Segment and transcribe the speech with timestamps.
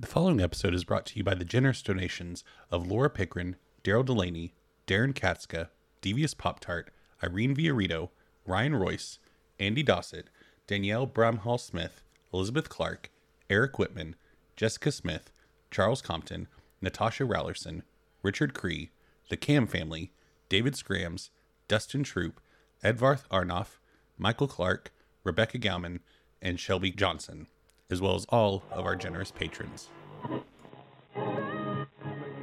[0.00, 4.04] The following episode is brought to you by the generous donations of Laura Pickrahn, Darrell
[4.04, 4.52] DeLaney,
[4.86, 5.70] Darrin Katzska,
[6.00, 8.10] Devious Pop Tart, Irene Viorritto,
[8.46, 9.18] Ryan Royce,
[9.58, 10.26] Andy Dossett,
[10.68, 13.10] Danielle Bramhall Smith, Elizabeth Clark,
[13.50, 14.14] Eric Witman,
[14.54, 15.32] Jessica Smith,
[15.72, 16.46] Charles Compton,
[16.80, 17.82] Natasha Raulerson,
[18.22, 18.92] Richard Cree,
[19.30, 20.12] the Kamm family,
[20.48, 21.30] David Scrams,
[21.66, 22.40] Dustin Troop,
[22.84, 23.80] Edvarth Arnoff,
[24.16, 24.92] Michael Clark,
[25.24, 25.98] Rebekah Gowman,
[26.40, 27.48] and Shelby Johnson,
[27.90, 29.88] as well as all of our generous patrons.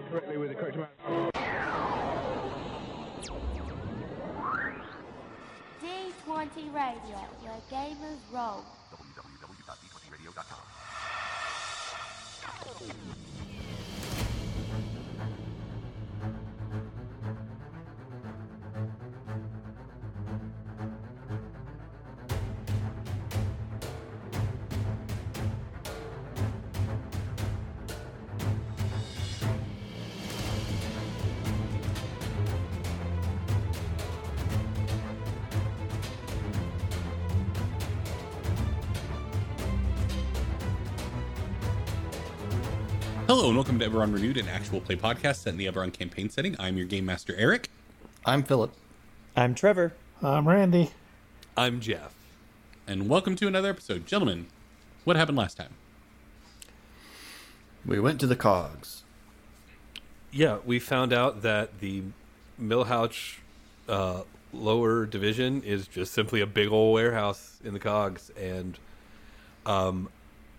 [0.09, 0.91] correctly with the correct amount.
[5.84, 8.63] D20 Radio, where gamers roll.
[43.36, 46.30] Hello and welcome to Eberron Renewed, an actual play podcast set in the Eberron campaign
[46.30, 46.55] setting.
[46.58, 47.69] I'm your game master, Eric.
[48.25, 48.72] I'm Philip.
[49.36, 49.91] I'm Trevor.
[50.23, 50.91] I'm Randy.
[51.58, 52.16] I'm Jeff.
[52.88, 54.08] and welcome to another episode.
[54.08, 54.45] Gentlemen,
[55.03, 55.73] what happened last time?
[57.86, 59.03] We went to the Cogs.
[60.31, 62.03] Yeah, we found out that the
[62.58, 63.39] Millhouse
[63.89, 64.22] uh,
[64.53, 68.80] lower division is just simply a big old warehouse in the cogs, and
[69.66, 70.08] um,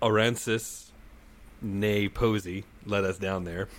[0.03, 0.86] Arancis,
[1.63, 3.69] nay Posey, let us down there.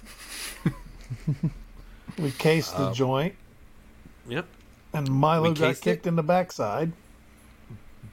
[2.17, 3.35] We cased the um, joint,
[4.27, 4.45] Yep.
[4.93, 6.09] and Milo we got kicked it?
[6.09, 6.91] in the backside.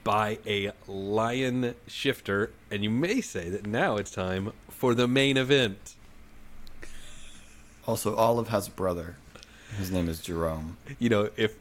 [0.03, 5.37] By a lion shifter, and you may say that now it's time for the main
[5.37, 5.95] event.
[7.87, 9.15] Also, Olive has a brother.
[9.77, 10.77] His name is Jerome.
[10.99, 11.55] You know, if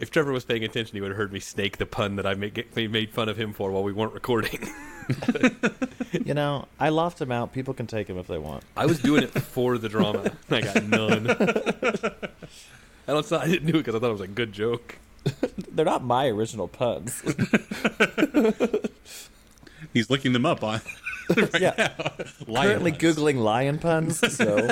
[0.00, 2.34] if Trevor was paying attention, he would have heard me snake the pun that I
[2.34, 4.66] made, made fun of him for while we weren't recording.
[6.24, 7.52] You know, I loft him out.
[7.54, 8.64] People can take him if they want.
[8.76, 10.20] I was doing it for the drama.
[10.24, 11.30] and I got none.
[13.08, 13.32] I don't.
[13.32, 14.98] I didn't do it because I thought it was a good joke.
[15.72, 17.22] They're not my original puns.
[19.94, 20.80] He's looking them up on
[21.36, 21.74] right Yeah.
[21.78, 22.12] now.
[22.46, 23.02] Lion Currently puns.
[23.02, 24.18] googling lion puns.
[24.36, 24.68] So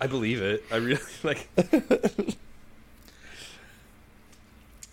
[0.00, 0.64] I believe it.
[0.72, 1.46] I really like.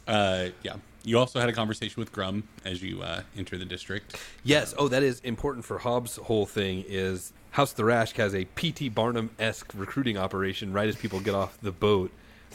[0.07, 0.75] Uh, yeah.
[1.07, 4.19] You also had a conversation with Grum as you uh, enter the district.
[4.43, 4.75] Yes.
[4.77, 6.83] Oh, that is important for Hobbs' whole thing.
[6.85, 8.89] Is House Tharashk has a P.T.
[8.89, 12.11] Barnum esque recruiting operation right as people get off the boat,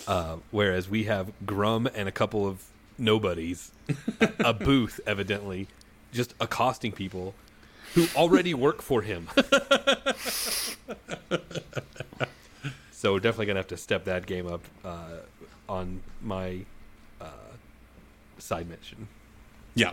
[0.07, 2.63] uh, whereas we have Grum and a couple of
[2.99, 3.73] nobodies,
[4.41, 5.67] a booth evidently,
[6.13, 7.35] just accosting people
[7.95, 9.29] who already work for him.
[12.91, 15.21] so we're definitely gonna have to step that game up uh,
[15.71, 16.67] on my
[18.43, 19.09] side mission.
[19.75, 19.93] Yeah.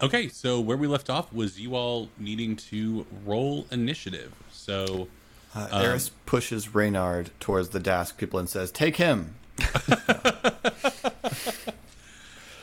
[0.00, 4.32] Okay, so where we left off was you all needing to roll initiative.
[4.50, 5.08] So,
[5.54, 9.34] Uh, Eris um, pushes Reynard towards the Daask people and says, "Take him."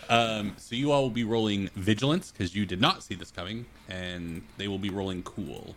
[0.10, 3.68] Um, so you all will be rolling vigilance because you did not see this coming,
[3.88, 5.76] and they will be rolling cool.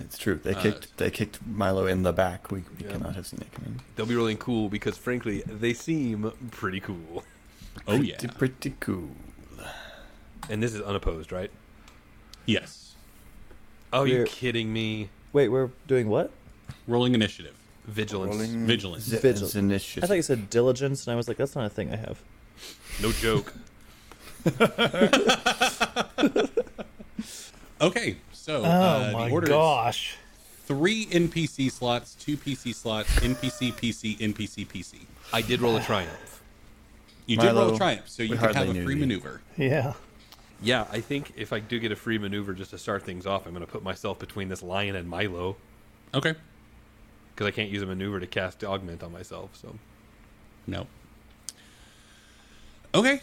[0.00, 0.40] It's true.
[0.42, 0.96] They uh, kicked.
[0.96, 2.50] They kicked Milo in the back.
[2.50, 3.80] We, we cannot have seen it coming.
[3.94, 7.24] They'll be rolling cool because, frankly, they seem pretty cool.
[7.86, 9.10] Oh yeah, Pretty, pretty cool.
[10.48, 11.50] And this is unopposed, right?
[12.46, 12.94] yes.
[13.92, 15.08] Oh, you We're- kidding me?
[15.32, 16.30] wait, we're doing what?
[16.86, 17.54] Rolling initiative,
[17.86, 18.34] Vigilance.
[18.36, 19.04] Rolling vigilance.
[19.04, 20.04] zi- Vigil- initiative.
[20.04, 22.20] I thought you said diligence, and I was like, that's not a thing I have.
[23.00, 23.52] No joke.
[27.82, 30.12] Okay, so Oh uh, my the order gosh.
[30.12, 34.96] is three NPC slots, two PC slots, NPC, PC, NPC, PC.
[35.32, 36.39] I did roll a triumph.
[37.26, 39.00] You did roll a triumph, so you we can have a free thee.
[39.00, 39.40] maneuver.
[39.56, 39.94] Yeah.
[40.62, 43.46] Yeah, I think if I do get a free maneuver just to start things off,
[43.46, 45.56] I'm going to put myself between this lion and Milo
[46.12, 46.34] Okay.
[47.34, 49.50] because I can't use a maneuver to cast augment on myself.
[49.56, 49.74] So
[50.66, 50.86] No.
[52.94, 53.20] Okay.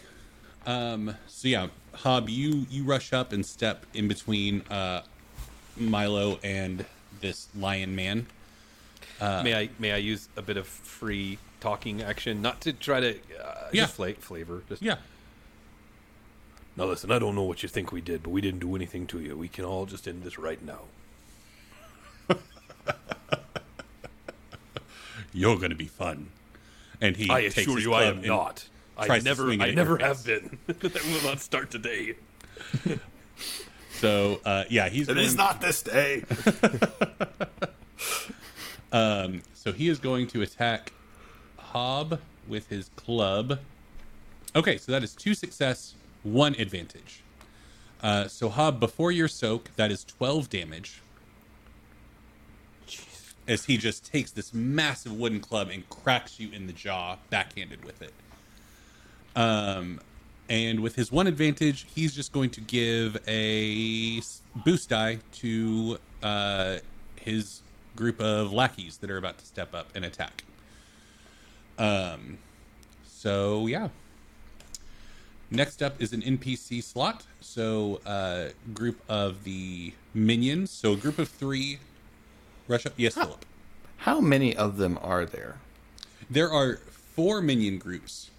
[0.66, 5.02] Um, so yeah, Hob, you you rush up and step in between uh,
[5.76, 6.84] Milo and
[7.20, 8.26] this lion man.
[9.20, 13.10] may I may I use a bit of free talking action, not to try to
[13.42, 13.82] uh, Yeah.
[13.84, 14.62] just fla- flavor.
[14.68, 14.96] Just Yeah.
[16.76, 19.06] Now listen, I don't know what you think we did, but we didn't do anything
[19.08, 19.36] to you.
[19.36, 20.82] We can all just end this right now.
[25.32, 26.28] You're gonna be fun.
[27.00, 28.68] And he I assure his you, I club am not.
[28.96, 30.58] I never, I never have been.
[30.66, 32.16] that will not start today.
[33.92, 36.24] So uh, yeah, he's It going, is not this day.
[38.92, 40.92] um, so he is going to attack
[41.72, 43.58] Hob with his club.
[44.56, 47.22] Okay, so that is two success, one advantage.
[48.02, 51.02] Uh, so Hob, before your soak, that is twelve damage.
[53.46, 57.84] As he just takes this massive wooden club and cracks you in the jaw, backhanded
[57.84, 58.12] with it.
[59.34, 60.00] Um,
[60.50, 64.20] and with his one advantage, he's just going to give a
[64.64, 66.78] boost die to uh,
[67.16, 67.62] his
[67.96, 70.44] group of lackeys that are about to step up and attack.
[71.78, 72.38] Um,
[73.06, 73.88] so yeah.
[75.50, 77.24] Next up is an NPC slot.
[77.40, 80.70] So, uh, group of the minions.
[80.70, 81.78] So, a group of three.
[82.66, 82.92] Rush up.
[82.98, 83.46] Yes, Philip.
[83.98, 85.56] How many of them are there?
[86.28, 88.30] There are four minion groups.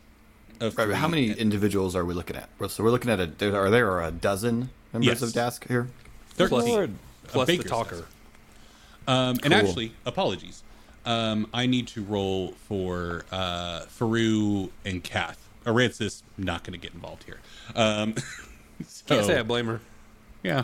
[0.59, 1.30] Of Right, how three.
[1.30, 2.50] many individuals are we looking at?
[2.69, 3.25] So we're looking at a.
[3.25, 5.21] there- Are there a dozen members Yes.
[5.24, 5.88] of Daask here?
[6.30, 7.00] Thirteen.
[7.24, 7.89] A Plus the talker.
[7.92, 8.06] dozen.
[9.07, 10.62] Um, and actually, apologies.
[11.06, 15.38] Um, I need to roll for uh, Faru and Kath.
[15.66, 17.40] Aransas not going to get involved here.
[17.75, 18.16] Um,
[18.88, 19.81] so, Can't say I blame her.
[20.44, 20.63] yeah.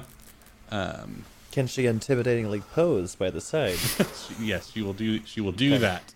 [0.71, 3.77] Um, Can she intimidatingly pose by the side?
[4.37, 5.23] She- yes, she will do.
[5.25, 6.13] She will do that.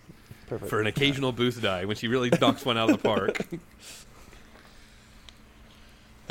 [0.47, 0.69] Perfect.
[0.69, 3.45] For an occasional boost die when she really knocks one out of the park.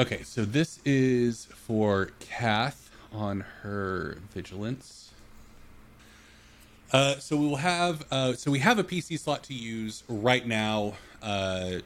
[0.01, 5.08] Okay, so this is for Kath on her vigilance.
[6.93, 10.47] Uh, so we will have uh, so we have a PC slot to use right
[10.47, 11.77] now uh,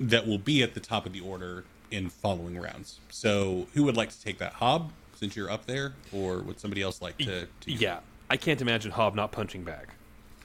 [0.00, 2.98] that will be at the top of the order in following rounds.
[3.10, 6.82] So who would like to take that Hob since you're up there, or would somebody
[6.82, 7.46] else like to?
[7.60, 8.00] to use yeah,
[8.30, 9.94] I can't imagine Hob not punching back.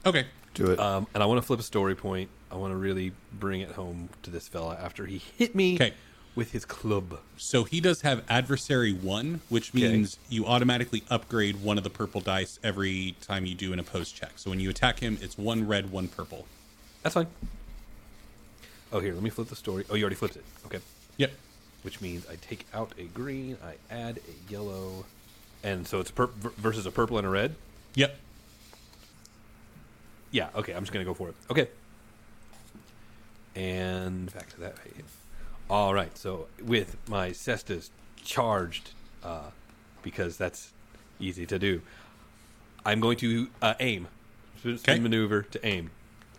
[0.06, 0.26] Okay.
[0.54, 0.78] Do it.
[0.78, 2.30] Um, and I want to flip a story point.
[2.50, 5.94] I want to really bring it home to this fella after he hit me Okay.
[6.38, 7.18] With his club.
[7.36, 9.90] So he does have adversary one, which Okay.
[9.90, 14.14] means you automatically upgrade one of the purple dice every time you do an opposed
[14.14, 14.30] check.
[14.36, 16.46] So when you attack him, it's one red, one purple.
[17.02, 17.26] That's fine.
[18.92, 19.84] Oh, here, let me flip the story.
[19.90, 20.44] Oh, you already flipped it.
[20.64, 20.78] Okay.
[21.16, 21.32] Yep.
[21.82, 25.06] Which means I take out a green, I add a yellow,
[25.64, 27.56] and so it's pur- versus a purple and a red.
[27.96, 28.16] Yep.
[30.30, 31.34] Yeah, okay, I'm just gonna go for it.
[31.50, 31.66] Okay.
[33.56, 35.04] And back to that page.
[35.70, 37.90] All right, so with my cestus
[38.24, 38.92] charged,
[39.22, 39.50] uh,
[40.02, 40.72] because that's
[41.20, 41.82] easy to do,
[42.86, 44.08] I'm going to uh, aim,
[44.56, 44.98] spin Okay.
[44.98, 45.90] maneuver to aim,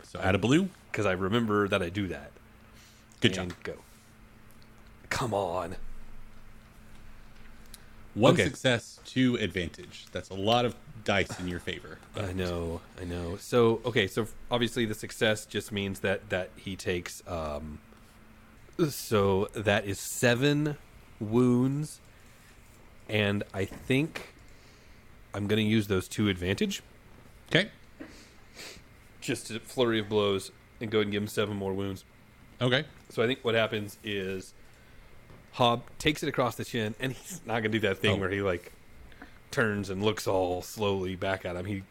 [0.04, 0.70] So out of blue.
[0.92, 2.32] because I remember that I do that.
[3.22, 3.64] Good and job.
[3.64, 3.74] Go.
[5.12, 5.76] Come on.
[8.16, 8.46] One Okay.
[8.46, 10.08] success, two advantage.
[10.12, 10.76] That's a lot of
[11.06, 12.00] dice in your favor.
[12.18, 13.38] I know, I know.
[13.38, 17.22] So okay, so obviously the success just means that that he takes.
[17.28, 17.78] um
[18.88, 20.78] So that is seven
[21.20, 22.00] wounds,
[23.10, 24.30] and I think
[25.34, 26.82] I'm going to use those two advantage
[27.50, 27.70] Okay.
[29.22, 32.06] just a flurry of blows and go and give him seven more wounds.
[32.62, 32.86] Okay.
[33.10, 34.54] So I think what happens is
[35.54, 38.22] Hob takes it across the chin, and he's not going to do that thing Oh.
[38.22, 38.72] where he like
[39.52, 41.66] turns and looks all slowly back at him.
[41.66, 41.84] He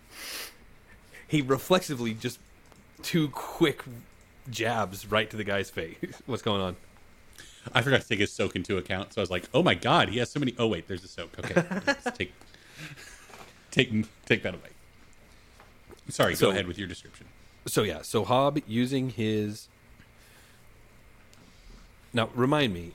[1.27, 2.39] he reflexively just
[3.03, 3.83] two quick
[4.51, 5.97] jabs right to the guy's face.
[6.27, 6.77] What's going on?
[7.75, 10.09] I forgot to take his soak into account, so I was like, "Oh my god,
[10.09, 11.31] he has so many." Oh wait, there's a soak.
[11.39, 12.33] Okay, take
[13.71, 13.93] take
[14.27, 14.71] take that away.
[16.09, 17.27] Sorry, So- go ahead with your description.
[17.67, 19.69] So yeah, so Hob using his
[22.15, 22.93] now remind me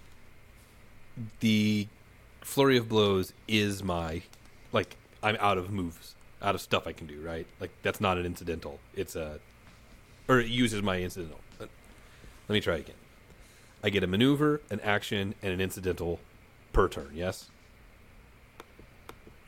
[1.39, 1.87] the
[2.41, 4.23] flurry of blows is my
[4.71, 7.45] like I'm out of moves, out of stuff I can do, right?
[7.59, 8.79] Like that's not an incidental.
[8.95, 9.39] It's a
[10.27, 11.39] or it uses my incidental.
[11.59, 11.69] Let
[12.53, 12.95] me try again.
[13.83, 16.19] I get a maneuver, an action, and an incidental
[16.73, 17.11] per turn.
[17.13, 17.49] Yes.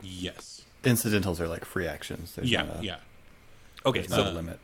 [0.03, 0.63] Yes.
[0.84, 2.36] Incidentals are like free actions.
[2.36, 2.63] There's Yeah.
[2.63, 2.98] not a, Yeah.
[3.86, 4.00] Okay.
[4.00, 4.60] There's So not a limit.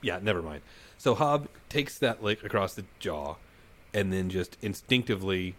[0.00, 0.62] yeah, never mind.
[0.98, 3.36] So Hob takes that lick across the jaw,
[3.94, 5.54] and then just instinctively,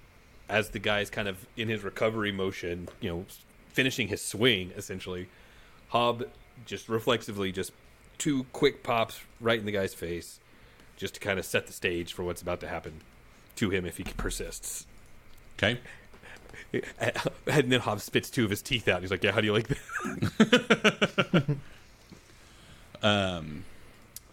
[0.50, 3.26] as the guy's kind of in his recovery motion, you know,
[3.72, 5.30] finishing his swing essentially,
[5.90, 6.26] Hob
[6.66, 7.72] just reflexively just
[8.18, 10.40] two quick pops right in the guy's face,
[10.98, 13.02] just to kind of set the stage for what's about to happen
[13.56, 14.86] to him if he persists.
[15.58, 15.80] Okay.
[17.46, 19.02] And then Hob spits two of his teeth out.
[19.02, 21.58] He's like, "Yeah, how do you like that?"
[23.04, 23.64] um,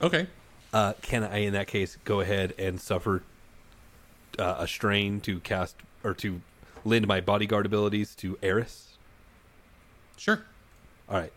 [0.03, 0.27] Okay.
[0.73, 3.23] Uh, can I, in that case, go ahead and suffer
[4.39, 6.41] uh, a strain to cast or to
[6.85, 8.97] lend my bodyguard abilities to Eris?
[10.17, 10.43] Sure.
[11.09, 11.33] All right.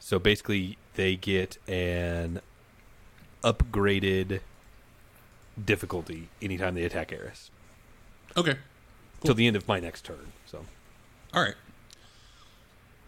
[0.00, 2.40] So basically, they get an
[3.44, 4.40] upgraded
[5.62, 7.50] difficulty anytime they attack Eris.
[8.36, 8.56] Okay.
[9.24, 10.32] till the end of my next turn.
[10.46, 10.64] So
[11.32, 11.54] All right.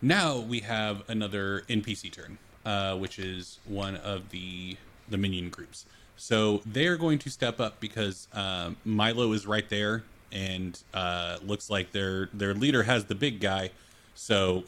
[0.01, 4.77] Now we have another NPC turn, uh, which is one of the
[5.09, 5.87] the minion groups.
[6.17, 11.71] So they're going to step up because um, Milo is right there, and uh, looks
[11.71, 13.71] like their their leader has the big guy.
[14.15, 14.65] So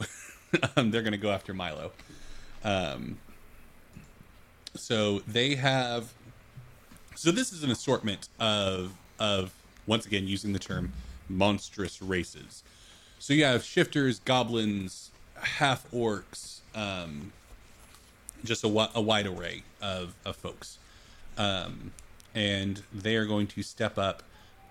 [0.75, 1.91] um, they're going to go after Milo.
[2.65, 3.17] Um,
[4.75, 6.11] so they have.
[7.15, 9.53] So this is an assortment of of
[9.87, 10.91] once again using the term
[11.29, 12.63] monstrous races.
[13.19, 17.31] So you have shifters, goblins, half orcs, um,
[18.43, 20.77] just a, a wide array of, of folks.
[21.37, 21.91] Um,
[22.33, 24.23] and they are going to step up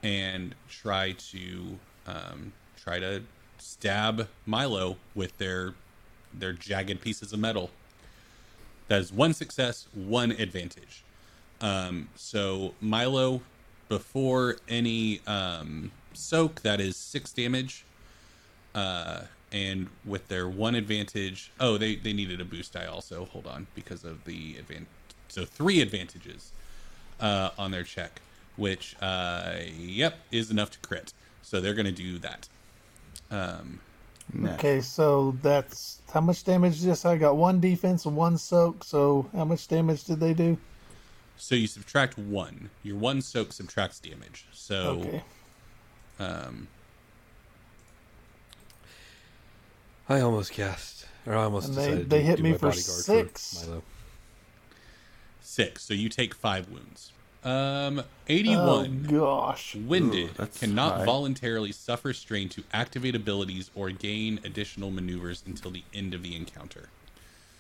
[0.02, 3.22] and try to um, try to
[3.58, 5.74] stab Milo with their
[6.32, 7.70] their jagged pieces of metal.
[8.88, 11.04] That is one success, one advantage.
[11.60, 13.40] Um, so Milo,
[13.88, 17.84] before any um, soak, that is six damage.
[18.74, 19.22] Uh,
[19.52, 23.26] and with their one advantage, oh, they they needed a boost die also.
[23.26, 24.88] Hold on, because of the advantage.
[25.28, 26.50] So three advantages
[27.20, 28.20] uh, on their check,
[28.56, 31.12] which uh, yep is enough to crit.
[31.42, 32.48] So they're gonna do that.
[33.30, 33.80] Um,
[34.33, 34.54] Nah.
[34.54, 37.04] Okay, so that's how much damage is this?
[37.04, 38.83] I got one defense and one soak.
[38.85, 40.59] So how much damage did they do?
[41.37, 42.71] so you subtract one.
[42.85, 44.47] Your one soak subtracts damage.
[44.52, 45.23] So Okay.
[46.21, 46.69] um,
[50.09, 52.59] I almost cast, or I almost And they- decided they to hit do me my
[52.59, 53.66] for bodyguard six.
[53.66, 53.83] Milo.
[55.40, 55.83] six.
[55.85, 57.12] So you take five wounds.
[57.44, 59.06] Um, eighty-one.
[59.08, 59.74] Oh gosh.
[59.74, 61.04] Winded Ooh, cannot high.
[61.04, 66.34] voluntarily suffer strain to activate abilities or gain additional maneuvers until the end of the
[66.34, 66.88] encounter.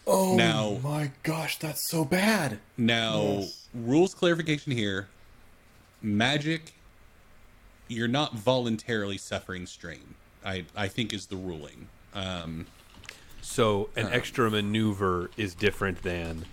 [0.06, 2.60] Oh Now- my gosh, that's so bad.
[2.78, 3.68] Now, Yes.
[3.74, 5.08] rules clarification here.
[6.02, 6.74] Magic,
[7.88, 10.14] you're not voluntarily suffering strain.
[10.44, 11.88] I I think is the ruling.
[12.14, 12.66] Um,
[13.42, 16.46] So an extra maneuver is different than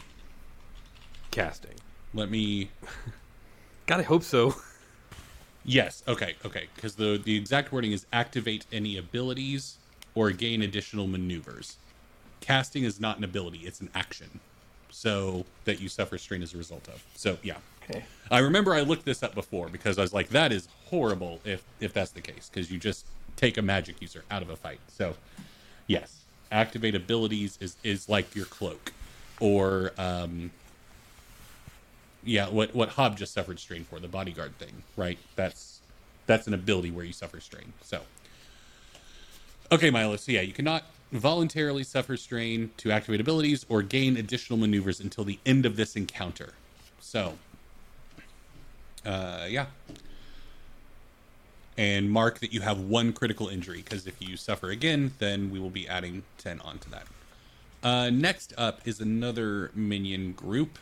[1.31, 1.75] casting.
[2.13, 2.69] let me.
[3.91, 4.55] God, I hope so.
[5.65, 6.01] Yes.
[6.07, 6.36] Okay.
[6.45, 6.69] Okay.
[6.74, 9.75] Because the the exact wording is activate any abilities
[10.15, 11.75] or gain additional maneuvers.
[12.39, 14.39] Casting is not an ability; it's an action.
[14.91, 17.03] So that you suffer strain as a result of.
[17.15, 17.57] So yeah.
[17.83, 18.05] Okay.
[18.31, 21.62] I remember I looked this up before because I was like, that is horrible if
[21.81, 23.05] if that's the case because you just
[23.36, 24.79] take a magic user out of a fight.
[24.88, 25.15] So,
[25.88, 28.93] yes, activate abilities is is like your cloak,
[29.41, 30.50] or um,
[32.23, 35.17] yeah, what what Hob just suffered strain for the bodyguard thing, right?
[35.35, 35.81] That's
[36.27, 37.73] that's an ability where you suffer strain.
[37.81, 38.01] So,
[39.71, 40.15] okay, Milo.
[40.15, 45.23] So yeah, you cannot voluntarily suffer strain to activate abilities or gain additional maneuvers until
[45.23, 46.53] the end of this encounter.
[46.99, 47.37] So,
[49.05, 49.65] uh, yeah.
[51.77, 55.59] And mark that you have one critical injury, because if you suffer again, then we
[55.59, 57.07] will be adding 10 onto that.
[57.83, 60.77] Uh, next up is another minion group.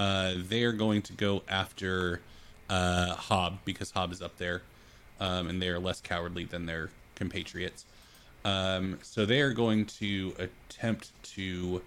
[0.00, 2.22] Uh, they're going to go after
[2.70, 4.62] uh, Hob, because Hob is up there,
[5.20, 7.84] um, and they are less cowardly than their compatriots.
[8.42, 11.82] Um, so they are going to attempt to.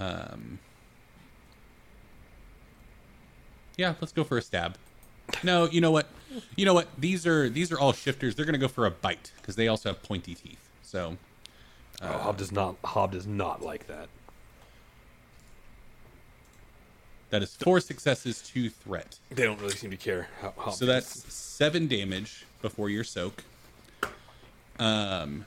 [0.00, 0.58] Um,
[3.76, 4.76] yeah, let's go for a stab.
[5.44, 6.08] No, you know what?
[6.56, 6.88] You know what?
[6.98, 8.34] These are these are all shifters.
[8.34, 10.68] They're gonna go for a bite because they also have pointy teeth.
[10.82, 11.16] So
[12.02, 12.74] oh, Hob does not.
[12.84, 14.08] Hob does not like that.
[17.30, 19.18] That is four successes, two threat.
[19.30, 20.28] They don't really seem to care.
[20.40, 23.44] How, Hob So that's seven damage before your soak.
[24.78, 25.44] Um,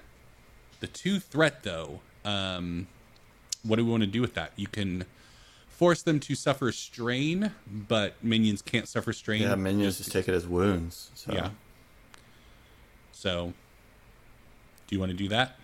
[0.80, 2.02] the two threat though.
[2.24, 2.88] Um,
[3.64, 4.52] what do we want to do with that?
[4.56, 5.06] You can
[5.68, 9.42] force them to suffer strain, but minions can't suffer strain.
[9.42, 11.12] Yeah, minions just take it as wounds.
[11.16, 11.34] So.
[11.34, 11.50] Yeah.
[13.12, 13.54] So,
[14.88, 15.58] do you want to do that?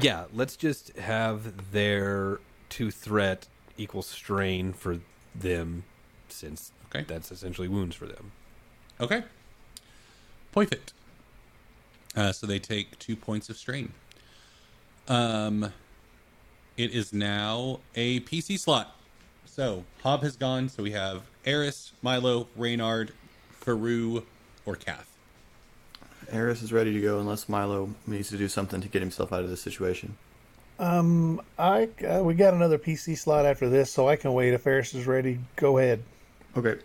[0.00, 5.00] Yeah, let's just have their two threat equal strain for
[5.34, 5.84] them,
[6.28, 7.04] since Okay.
[7.06, 8.32] that's essentially wounds for them.
[9.00, 9.24] Okay.
[10.52, 10.92] Perfect.
[12.16, 13.92] Uh, so they take two points of strain.
[15.08, 15.72] Um,
[16.76, 18.96] it is now a PC slot.
[19.46, 20.68] So Hob has gone.
[20.68, 23.12] So we have Eris, Milo, Reynard,
[23.60, 24.22] Faru,
[24.64, 25.10] or Kath.
[26.30, 29.42] Eris is ready to go unless Milo needs to do something to get himself out
[29.42, 30.16] of this situation.
[30.78, 34.54] Um, I uh, we got another PC slot after this, so I can wait.
[34.54, 36.02] If Ferris is ready, go ahead.
[36.56, 36.76] Okay.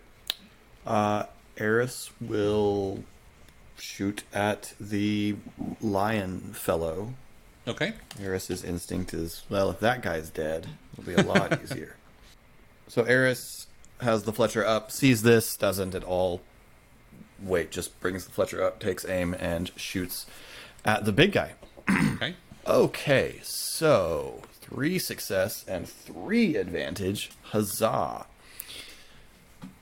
[0.86, 1.24] Uh,
[1.56, 3.04] Eris will
[3.76, 5.36] shoot at the
[5.80, 7.14] lion fellow.
[7.68, 7.92] Okay.
[8.18, 11.96] Eris's instinct is, well, if that guy's dead, it'll be a lot easier.
[12.88, 13.66] So Eris
[14.00, 16.40] has the Fletcher up, sees this, doesn't at all
[17.42, 20.26] wait, just brings the Fletcher up, takes aim, and shoots
[20.84, 21.52] at the big guy.
[21.88, 22.34] Okay.
[22.70, 27.32] Okay, so three success and three advantage.
[27.46, 28.26] Huzzah!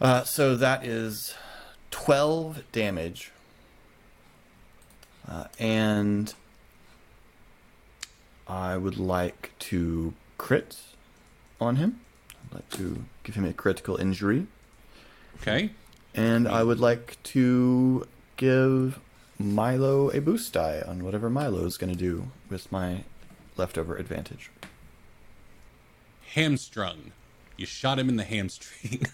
[0.01, 1.35] Uh, so that is
[1.91, 3.31] 12 damage.
[5.31, 6.33] Uh, and
[8.47, 10.79] I would like to crit
[11.61, 12.01] on him.
[12.47, 14.47] I'd like to give him a critical injury.
[15.43, 15.73] Okay.
[16.15, 18.99] And I would like to give
[19.39, 23.05] Milo a boost die on whatever Milo is going to do with my
[23.57, 24.51] leftover advantage.
[26.35, 27.13] Hamstrung.
[27.57, 29.07] You shot him in the hamstring.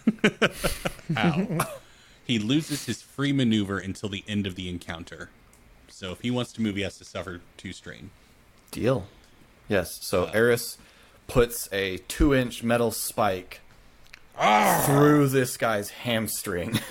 [1.17, 1.67] Ow.
[2.25, 5.29] he loses his free maneuver until the end of the encounter.
[5.87, 8.11] So if he wants to move, he has to suffer two strain.
[8.71, 9.07] Deal.
[9.67, 10.77] Yes, so uh, Eris
[11.27, 13.61] puts a two inch metal spike
[14.37, 14.83] ah!
[14.85, 16.79] through this guy's hamstring.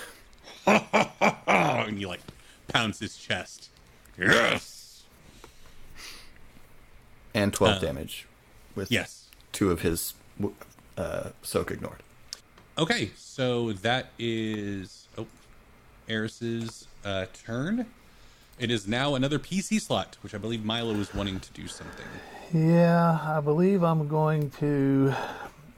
[0.67, 2.21] And you like
[2.75, 3.69] pounds his chest.
[4.19, 5.03] Yes.
[7.33, 8.27] and 12 damage
[8.75, 9.25] with Yes.
[9.51, 10.13] two of his
[10.97, 12.01] uh, soak ignored.
[12.77, 15.27] Okay, so that is oh,
[16.09, 17.85] Eris's uh, turn.
[18.59, 22.05] It is now another PC slot, which I believe Milo is wanting to do something.
[22.53, 25.13] Yeah, I believe I'm going to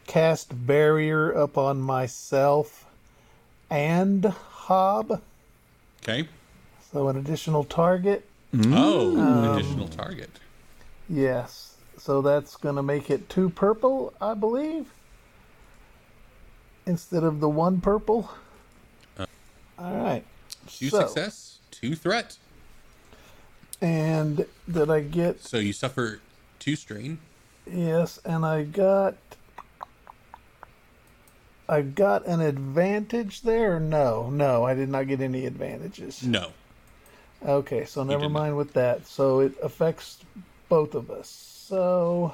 [0.06, 2.86] cast barrier up on myself
[3.70, 5.22] and Hob.
[6.04, 6.28] Okay.
[6.92, 8.26] So an additional target.
[8.56, 10.30] Oh, Um, an additional target.
[11.10, 11.76] Yes.
[11.98, 14.88] So that's going to make it two purple, I believe,
[16.86, 18.30] instead of the one purple.
[19.20, 19.28] All
[20.04, 20.24] right.
[20.68, 22.38] Two so- success, two threat.
[23.80, 26.20] And did I get So you suffer
[26.58, 27.20] two strain.
[27.72, 28.18] yes?
[28.26, 29.16] And I got
[31.70, 33.80] I got an advantage there.
[33.80, 36.24] No, no, I did not get any advantages.
[36.24, 36.52] No.
[37.46, 39.06] Okay, so never mind with that.
[39.08, 40.20] So it affects
[40.70, 41.30] both of us.
[41.30, 42.34] So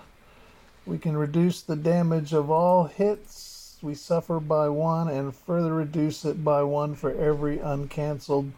[0.85, 6.23] we can reduce the damage of all hits we suffer by one and further reduce
[6.23, 8.51] it by one for every uncancelled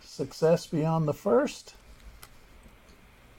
[0.00, 1.74] success beyond the first.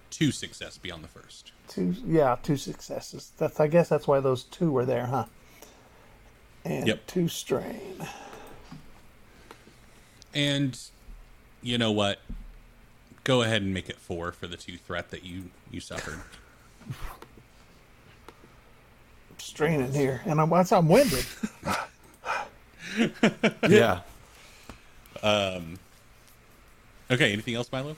[0.09, 1.53] Two success beyond the first.
[1.69, 3.31] Two yeah, two successes.
[3.37, 5.25] That's I guess that's why those two were there, huh?
[6.65, 7.07] And Yep.
[7.07, 8.05] two strain.
[10.33, 10.77] And
[11.61, 12.19] you know what?
[13.23, 16.19] Go ahead and make it four for the two threat that you you suffered.
[19.37, 20.21] Strain in here.
[20.25, 21.25] And I'm that's I'm winded.
[23.69, 24.01] Yeah.
[25.23, 25.79] Um.
[27.09, 27.31] Okay.
[27.31, 27.95] Anything else, Milo?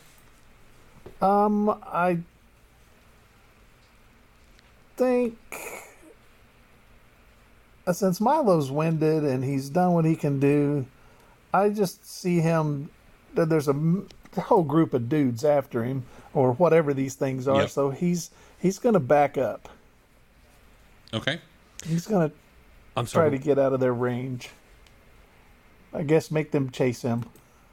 [1.21, 2.19] Um, I
[4.95, 5.35] think
[7.87, 10.85] uh, since Milo's winded and he's done what he can do,
[11.53, 12.89] I just see him.
[13.33, 14.07] that There's a m-
[14.41, 17.61] whole group of dudes after him, or whatever these things are.
[17.61, 17.69] Yep.
[17.69, 19.69] So he's he's gonna back up.
[21.13, 21.39] Okay.
[21.85, 22.31] He's gonna
[22.95, 24.49] I'm try to get out of their range.
[25.93, 27.25] I guess make them chase him.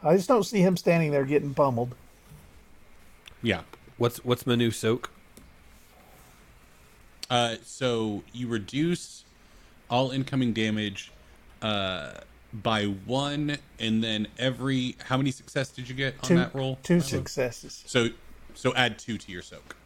[0.03, 1.95] I just don't see him standing there getting pummeled.
[3.43, 3.63] Yeah.
[3.97, 5.11] What's what's my new soak?
[7.29, 9.25] Uh, so you reduce
[9.89, 11.13] all incoming damage
[11.63, 12.13] uh,
[12.53, 16.79] by one, and then every how many success did you get on Two, that roll?
[16.83, 17.83] two successes.
[17.87, 18.09] So
[18.55, 19.77] so add two to your soak.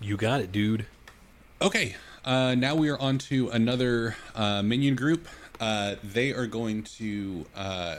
[0.00, 0.86] You got it, dude.
[1.62, 5.28] Okay, uh, now we are on to another uh, minion group.
[5.60, 7.96] Uh, they are going to uh,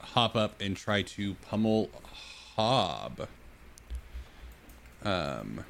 [0.00, 1.88] hop up and try to pummel
[2.56, 3.28] Hob.
[5.02, 5.64] Um,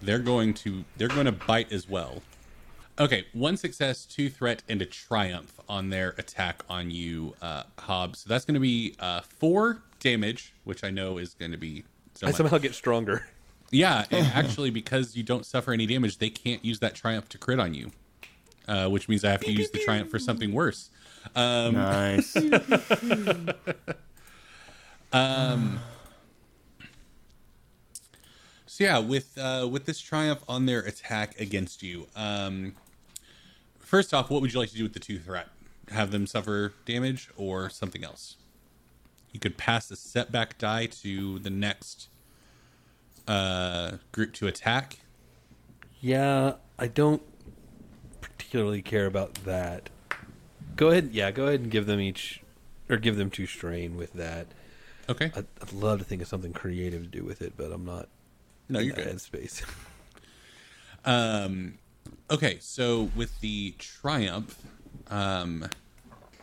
[0.00, 2.22] they're going to they're going to bite as well.
[3.00, 8.14] Okay, one success, two threat, and a triumph on their attack on you, uh, Hob.
[8.14, 11.84] So that's going to be uh, four damage, which I know is going to be.
[12.14, 12.36] So I much.
[12.36, 13.26] somehow get stronger.
[13.72, 17.38] Yeah, and actually, because you don't suffer any damage, they can't use that triumph to
[17.38, 17.92] crit on you,
[18.66, 20.90] uh, which means I have to use the triumph for something worse.
[21.36, 22.32] Um, Nice.
[22.32, 22.44] so
[28.80, 32.74] yeah, with uh, with this triumph on their attack against you, um,
[33.90, 35.48] first off, what would you like to do with the two threat?
[35.90, 38.36] Have them suffer damage or something else?
[39.32, 42.08] You could pass the setback die to the next
[43.26, 45.00] uh, group to attack.
[46.00, 47.22] Yeah, I don't
[48.20, 49.90] particularly care about that.
[50.76, 52.42] Go ahead, yeah, go ahead and give them each,
[52.88, 54.46] or give them two strain with that.
[55.08, 55.32] Okay.
[55.34, 58.08] I'd, I'd love to think of something creative to do with it, but I'm not.
[58.68, 59.16] No, in you're that good.
[59.16, 59.64] Headspace.
[61.02, 61.78] Um,
[62.30, 64.62] okay, so with the triumph,
[65.08, 65.68] um,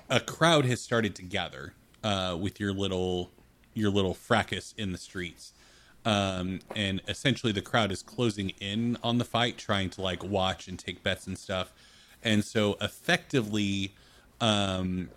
[0.09, 3.31] a crowd has started to gather uh, with your little
[3.73, 5.53] your little fracas in the streets.
[6.03, 10.67] Um, and essentially the crowd is closing in on the fight, trying to like watch
[10.67, 11.73] and take bets and stuff.
[12.23, 13.93] And so effectively,
[14.41, 15.09] um,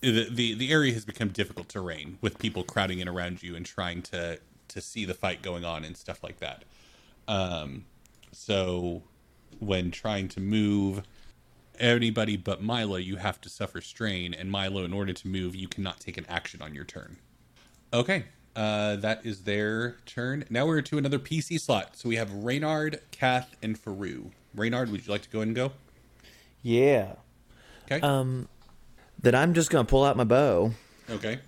[0.00, 3.64] the, the the area has become difficult terrain with people crowding in around you and
[3.64, 6.64] trying to to see the fight going on and stuff like that.
[7.28, 7.84] Um,
[8.32, 9.02] so
[9.58, 11.02] when trying to move
[11.78, 15.68] anybody but Milo, you have to suffer strain, and Milo, in order to move, you
[15.68, 17.18] cannot take an action on your turn.
[17.92, 18.24] Okay,
[18.56, 20.44] uh, that is their turn.
[20.50, 21.96] Now we're to another PC slot.
[21.96, 24.30] So we have Reynard, Kath, and Faru.
[24.54, 25.72] Reynard, would you like to go ahead and go?
[26.62, 27.14] Yeah.
[27.84, 28.00] Okay.
[28.00, 28.48] Um,
[29.20, 30.72] then I'm just gonna pull out my bow.
[31.10, 31.38] okay.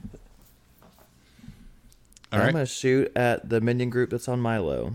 [2.32, 2.48] All and right.
[2.48, 4.94] I'm gonna shoot at the minion group that's on Milo.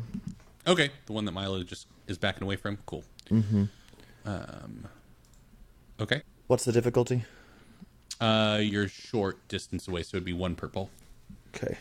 [0.67, 2.77] Okay, the one that Milo just is backing away from.
[2.85, 3.03] Cool.
[3.29, 3.63] Mm-hmm.
[4.25, 4.87] Um.
[5.99, 6.21] Okay.
[6.47, 7.23] What's the difficulty?
[8.19, 10.89] Uh, you're short distance away, so it'd be one purple.
[11.55, 11.77] Okay.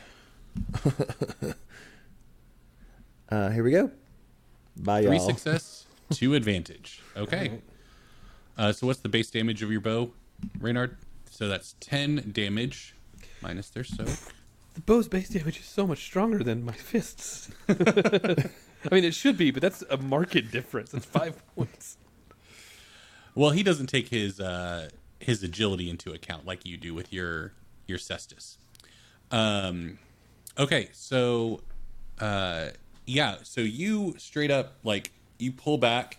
[3.31, 3.91] uh, here we go.
[4.77, 5.27] Bye, Three y'all.
[5.27, 7.03] success, two advantage.
[7.17, 7.61] Okay.
[8.57, 10.13] Uh, so what's the base damage of your bow,
[10.59, 10.97] Reynard?
[11.31, 12.95] So that's ten damage
[13.43, 14.09] minus their soak.
[14.75, 17.51] The bow's base damage is so much stronger than my fists.
[18.91, 20.95] I mean, it should be, but that's a market difference.
[20.95, 21.97] It's five points.
[23.35, 27.53] Well, he doesn't take his uh, his agility into account like you do with your
[27.87, 28.57] your cestus.
[29.31, 29.99] Um,
[30.59, 31.63] okay, so
[32.19, 32.69] uh,
[33.07, 36.19] yeah, so you straight up like you pull back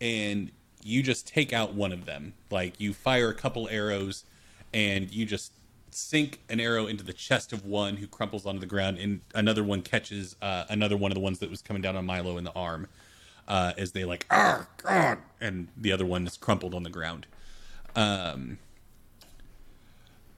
[0.00, 0.50] and
[0.82, 2.34] you just take out one of them.
[2.50, 4.24] Like you fire a couple arrows
[4.72, 5.52] and you just
[5.96, 9.64] sink an arrow into the chest of one who crumples onto the ground, and another
[9.64, 12.44] one catches uh, another one of the ones that was coming down on Milo in
[12.44, 12.86] the arm
[13.48, 17.26] uh, as they like, ah, God, and the other one is crumpled on the ground.
[17.94, 18.58] Um,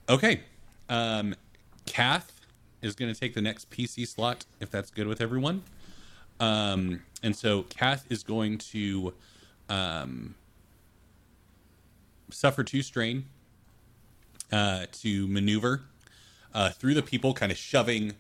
[0.09, 0.43] okay.
[0.89, 1.35] Um,
[1.87, 2.41] Kath
[2.81, 5.63] is going to take the next PC slot, if that's good with everyone.
[6.39, 9.13] Um, and so Kath is going to
[9.69, 10.37] um,
[12.31, 13.25] suffer two strain
[14.53, 15.83] uh, to maneuver
[16.55, 18.15] uh, through the people, kind of shoving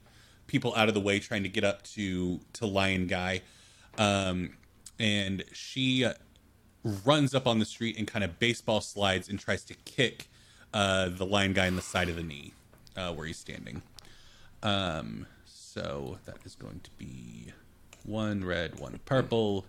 [0.46, 3.42] people out of the way, trying to get up to to Lion Guy.
[3.96, 4.56] Um,
[4.98, 6.14] and she uh,
[7.04, 10.28] runs up on the street and kind of baseball slides and tries to kick
[10.72, 12.52] uh, the Lion Guy in the side of the knee
[12.96, 13.82] uh, where he's standing.
[14.62, 17.52] Um, so that is going to be
[18.04, 19.64] one red, one purple,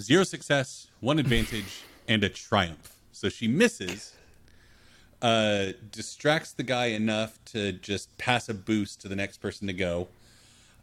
[0.00, 2.96] zero success, one advantage, and a triumph.
[3.12, 4.14] So she misses
[5.22, 9.72] uh, distracts the guy enough to just pass a boost to the next person to
[9.72, 10.08] go.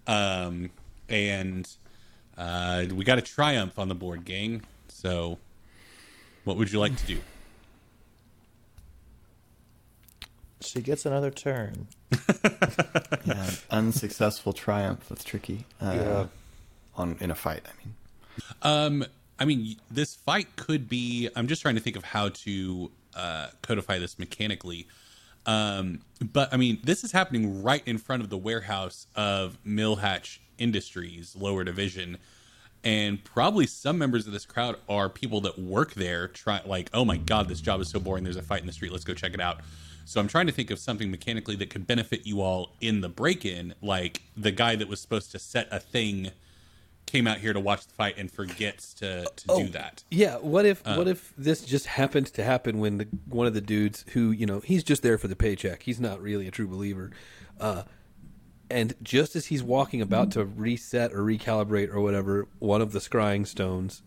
[0.06, 0.70] Um,
[1.10, 1.68] and
[2.38, 4.62] uh, we got a triumph on the board, gang.
[4.90, 5.38] So,
[6.44, 7.20] what would you like to do?
[10.62, 11.88] She gets another turn.
[13.26, 15.06] Yeah, unsuccessful triumph.
[15.10, 15.66] That's tricky.
[15.82, 16.26] Uh, Yeah.
[16.96, 17.94] On in a fight, I mean.
[18.62, 19.06] Um,
[19.38, 21.30] I mean, this fight could be.
[21.36, 24.88] I'm just trying to think of how to uh, codify this mechanically.
[25.46, 30.40] Um, but I mean, this is happening right in front of the warehouse of Millhatch
[30.58, 32.18] Industries, lower division,
[32.84, 36.28] and probably some members of this crowd are people that work there.
[36.28, 38.24] Try like, oh my god, this job is so boring.
[38.24, 38.92] There's a fight in the street.
[38.92, 39.62] Let's go check it out.
[40.06, 43.10] So I'm trying to think of something mechanically that could benefit you all in the
[43.10, 46.32] break-in, like the guy that was supposed to set a thing
[47.08, 50.04] came out here to watch the fight and forgets to to do that.
[50.12, 53.62] Yeah, what if what if this just happened to happen when the one of the
[53.62, 55.84] dudes who you know he's just there for the paycheck.
[55.84, 57.12] He's not really a true believer,
[57.60, 57.84] uh,
[58.70, 63.00] and just as he's walking about to reset or recalibrate or whatever, one of the
[63.00, 64.04] scrying stones,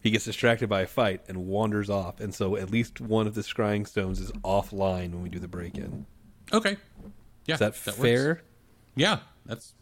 [0.00, 3.34] he gets distracted by a fight and wanders off, and so at least one of
[3.34, 6.06] the scrying stones is offline when we do the break in.
[6.52, 6.76] Okay.
[7.46, 7.54] Yeah.
[7.54, 7.98] Is that, works.
[7.98, 8.42] fair?
[8.94, 9.74] Yeah, that's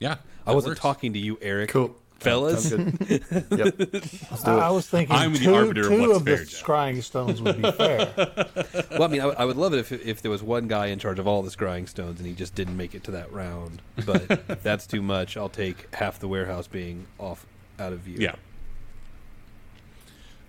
[0.00, 0.16] yeah.
[0.46, 0.80] I wasn't works.
[0.80, 1.70] talking to you, Eric.
[1.70, 1.94] Cool.
[2.20, 2.72] Fellas?
[2.72, 3.76] Yep.
[4.44, 6.62] I, I was thinking I'm the two, arbiter of two what's of the fair, Jeff.
[6.64, 8.12] scrying stones would be fair.
[8.90, 10.86] Well, I mean, I, would- I would love it if if there was one guy
[10.86, 13.32] in charge of all the scrying stones and he just didn't make it to that
[13.32, 13.80] round.
[14.04, 17.46] But if that's too much, I'll take half the warehouse being off
[17.78, 18.16] out of view.
[18.18, 18.34] Yeah.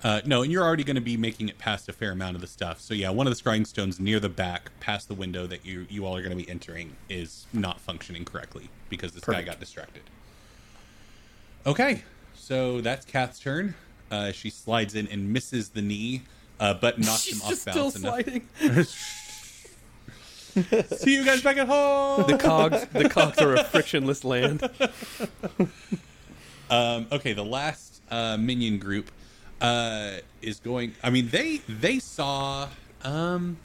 [0.04, 2.42] Uh, no, and you're already going to be making it past a fair amount of
[2.42, 2.80] the stuff.
[2.80, 5.86] So yeah, one of the scrying stones near the back, past the window that you
[5.90, 9.60] you all are going to be entering, is not functioning correctly because this guy got
[9.60, 10.04] distracted.
[11.66, 13.76] Okay, so that's Kath's turn.
[14.12, 16.24] Uh, she slides in and misses the knee,
[16.60, 18.14] uh, but knocks She's him off just still balance enough.
[18.26, 18.86] sliding.
[20.98, 22.26] See you guys back at home.
[22.28, 24.68] The cogs, the cogs are a frictionless land.
[26.72, 29.10] Um, okay, the last uh, minion group
[29.60, 30.94] uh, is going.
[31.02, 32.68] I mean, they they saw.
[33.04, 33.58] Um,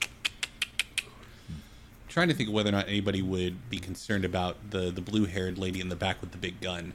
[2.14, 5.26] trying to think of whether or not anybody would be concerned about the the blue
[5.26, 6.94] haired lady in the back with the big gun,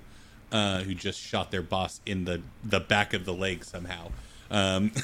[0.51, 4.09] uh, who just shot their boss in the the back of the leg somehow.
[4.49, 4.91] Um,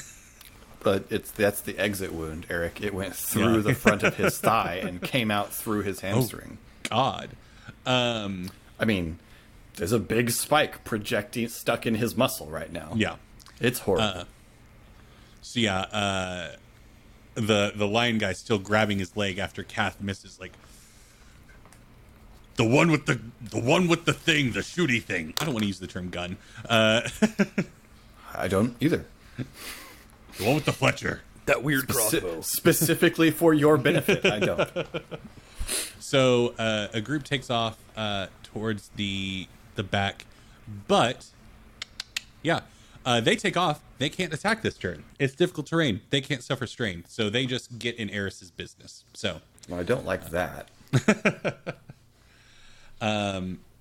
[0.80, 2.80] But it's that's the exit wound, Eric.
[2.80, 3.60] It went through Yeah.
[3.62, 6.58] the front of his thigh and came out through his hamstring.
[6.88, 7.30] God.
[7.84, 9.18] Um, I mean,
[9.76, 12.92] there's a big spike projecting stuck in his muscle right now.
[12.94, 13.16] yeah.
[13.60, 14.26] It's horrible.
[15.42, 16.56] So yeah, uh,
[17.36, 20.40] the the lion guy still grabbing his leg after Kath misses.
[20.40, 20.52] Like
[22.56, 25.34] the one with the the one with the thing, the shooty thing.
[25.40, 26.36] I don't want to use the term gun.
[26.68, 27.02] Uh,
[28.34, 29.04] I don't either.
[29.36, 31.22] the one with the Fletcher.
[31.46, 32.40] That weird Spe- crossbow.
[32.40, 34.68] specifically for your benefit, I don't.
[35.98, 40.24] So uh, a group takes off uh, towards the the back,
[40.86, 41.26] but
[42.44, 42.60] yeah,
[43.06, 43.80] uh, they take off.
[43.98, 45.04] They can't attack this turn.
[45.18, 46.02] It's difficult terrain.
[46.10, 49.04] They can't suffer strain, so they just get in Eris's business.
[49.14, 50.68] So Well, I don't like that.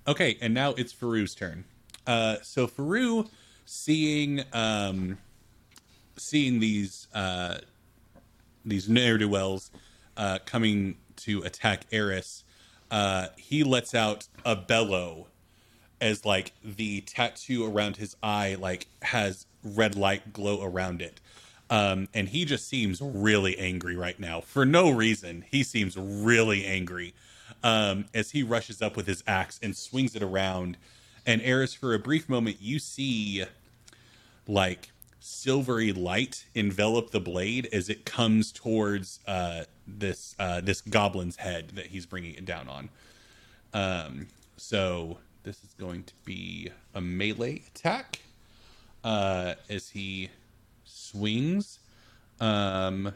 [0.07, 1.65] Okay, and now it's Faru's turn.
[2.05, 3.25] Uh, so Faru,
[3.65, 5.17] seeing um,
[6.15, 7.57] seeing these uh,
[8.63, 9.71] these ne'er do wells
[10.15, 12.43] uh, coming to attack Eris,
[12.91, 15.27] uh, he lets out a bellow
[16.01, 21.19] as like the tattoo around his eye like has red light glow around it.
[21.69, 25.45] Um, and he just seems really angry right now for no reason.
[25.49, 27.13] He seems really angry
[27.63, 30.77] um, as he rushes up with his axe and swings it around.
[31.25, 33.45] And Eris, for a brief moment, you see
[34.47, 41.37] like silvery light envelop the blade as it comes towards uh, this uh, this goblin's
[41.37, 42.89] head that he's bringing it down on.
[43.73, 48.19] Um, so this is going to be a melee attack
[49.03, 50.29] uh, as he
[50.83, 51.79] swings.
[52.41, 53.13] Um,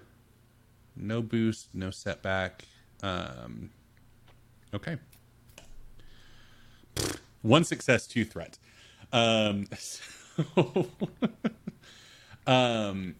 [0.95, 2.65] no boost, no setback.
[3.01, 3.71] Um,
[4.75, 4.97] okay.
[7.41, 8.59] One success, two threat.
[9.11, 10.85] Um, so,
[12.47, 13.15] um,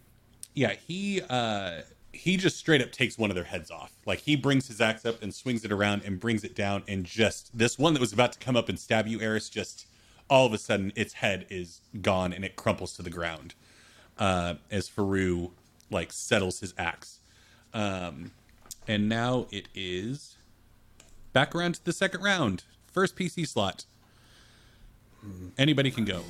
[0.54, 1.80] yeah, he uh,
[2.12, 3.92] he just straight up takes one of their heads off.
[4.06, 7.04] Like he brings his axe up and swings it around and brings it down, and
[7.04, 9.86] just this one that was about to come up and stab you, Eris, just
[10.28, 13.54] all of a sudden its head is gone and it crumples to the ground
[14.18, 15.50] uh, as Faru
[15.90, 17.18] like settles his axe.
[17.74, 18.32] Um,
[18.86, 20.36] and now it is
[21.32, 22.64] back around to the second round.
[22.92, 23.84] First PC slot.
[25.58, 26.22] Anybody can go.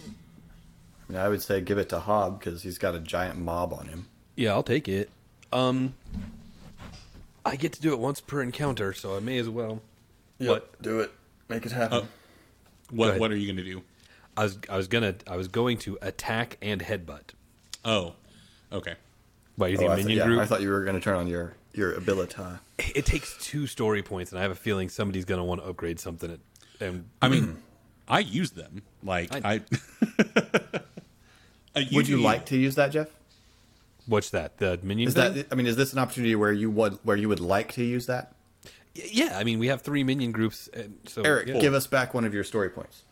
[1.09, 3.73] I, mean, I would say give it to Hob because he's got a giant mob
[3.73, 4.07] on him.
[4.37, 5.11] Yeah, I'll take it.
[5.53, 5.95] Um,
[7.45, 9.81] I get to do it once per encounter, so I may as well.
[10.39, 10.81] What?
[10.83, 11.11] Do it.
[11.49, 12.09] Make it happen.
[12.91, 13.19] What.
[13.19, 13.83] What are you going to do?
[14.37, 17.31] I was I was gonna I was going to attack and headbutt.
[17.85, 18.15] Oh,
[18.73, 18.95] okay.
[19.59, 20.41] By Oh, using I, thought, minion yeah, group.
[20.41, 22.37] I thought you were going to turn on your your ability.
[22.79, 25.99] it takes two story points, and I have a feeling somebody's gonna want to upgrade
[26.01, 26.31] something.
[26.33, 26.39] At,
[26.81, 27.59] and I mean,
[28.09, 28.83] I use them.
[29.03, 29.61] Like I.
[30.19, 30.81] I-
[31.77, 33.07] Uh, Would you do- like to use that, Jeff?
[34.11, 34.59] What's that?
[34.59, 35.35] The minion Is thing?
[35.35, 35.47] that?
[35.51, 38.07] I mean, is this an opportunity where you would where you would like to use
[38.07, 38.35] that?
[38.95, 41.59] Yeah, I mean we have three minion groups, and so Eric, yeah.
[41.61, 43.05] give us back one of your story points.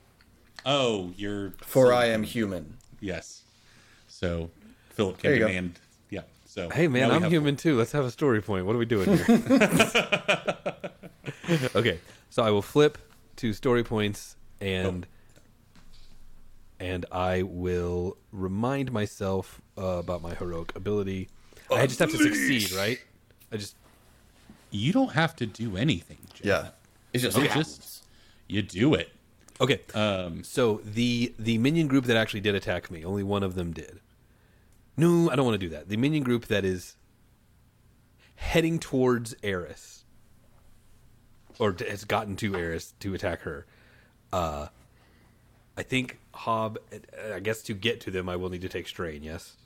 [0.66, 1.54] Oh, you're.
[1.62, 2.76] For I am human.
[3.00, 3.42] Yes.
[4.08, 4.50] So
[4.90, 5.48] Philip can There you go.
[5.48, 5.78] demand.
[6.11, 6.22] Yeah.
[6.44, 7.78] So Hey man, I'm have- human too.
[7.78, 8.66] Let's have a story point.
[8.66, 9.40] What are we doing here?
[11.76, 12.98] okay, so I will flip
[13.37, 15.42] to story points and oh.
[16.80, 21.28] and I will remind myself uh, about my heroic ability.
[21.70, 22.98] I just have to succeed, right?
[23.52, 23.76] I just
[24.70, 26.18] You don't have to do anything.
[26.34, 26.44] Jeff.
[26.44, 26.68] Yeah,
[27.12, 28.04] it's just You just
[28.48, 29.10] you do it.
[29.60, 29.80] okay.
[29.94, 33.72] Um, So the the minion group that actually did attack me, only one of them
[33.72, 34.00] did.
[34.96, 35.88] No, I don't want to do that.
[35.88, 36.96] The minion group that is
[38.36, 40.04] heading towards Eris,
[41.58, 43.66] or has gotten to Eris to attack her.
[44.32, 44.68] Uh,
[45.76, 46.78] I think Hob.
[47.32, 49.22] I guess to get to them, I will need to take strain.
[49.22, 49.56] Yes,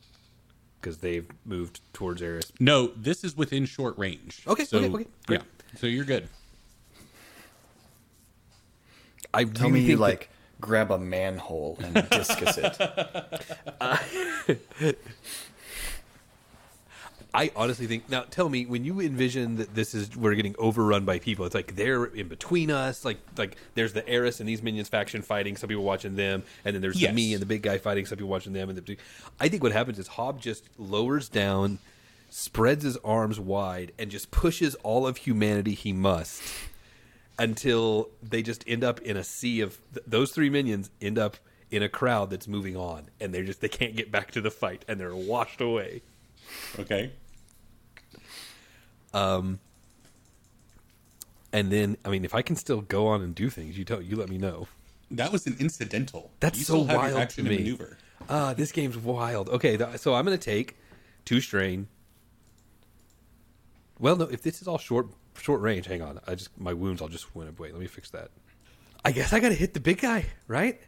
[0.83, 2.53] because they've moved towards Eris.
[2.61, 4.43] no, this is within short range.
[4.49, 4.93] Okay, So, okay, okay,
[5.29, 5.39] great.
[5.41, 5.43] Yeah.
[5.79, 6.29] So you're good.
[9.33, 10.29] I Tell really me you think that- like
[10.61, 12.77] grab a manhole and discus it.
[17.35, 18.25] I honestly think now.
[18.29, 21.77] Tell me, when you envision that this is we're getting overrun by people, it's like
[21.77, 23.07] they're in between us.
[23.07, 25.57] Like like there's the Eris and these minions faction fighting.
[25.57, 27.11] Some people watching them, and then there's Yes.
[27.11, 28.05] the me and the big guy fighting.
[28.05, 28.97] Some people watching them, and the
[29.41, 31.79] I think what happens is Hob just lowers down,
[32.29, 36.43] spreads his arms wide, and just pushes all of humanity he must
[37.39, 41.39] until they just end up in a sea of th- those three minions end up
[41.71, 44.51] in a crowd that's moving on, and they're just they can't get back to the
[44.51, 46.03] fight, and they're washed away.
[46.79, 47.11] Okay.
[49.15, 49.59] And
[51.71, 54.17] then, I mean, if I can still go on and do things, you tell you
[54.17, 54.69] let me know.
[55.11, 56.31] That was an incidental.
[56.41, 57.65] That's you so still wild your action to and me.
[57.65, 57.99] maneuver.
[58.31, 59.49] Ah, this game's wild.
[59.51, 60.77] Okay, th- so I'm gonna take
[61.27, 61.89] two strain.
[63.99, 66.19] Well, no, if this is all short short range, hang on.
[66.27, 67.03] I just my wounds.
[67.03, 67.71] I'll just went away.
[67.73, 68.31] Let me fix that.
[69.05, 70.81] I guess I gotta hit the big guy, right?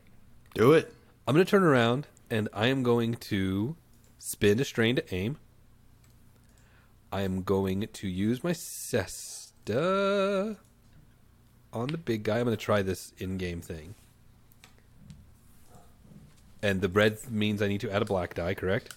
[0.55, 0.95] Do it.
[1.29, 3.77] I'm gonna turn around and I am going to
[4.19, 5.37] spin a strain to aim.
[7.15, 10.57] I am going to use my cesta
[11.73, 12.41] on the big guy.
[12.41, 13.95] I'm gonna try this in-game thing.
[16.61, 18.97] And the red means I need to add a black die, correct?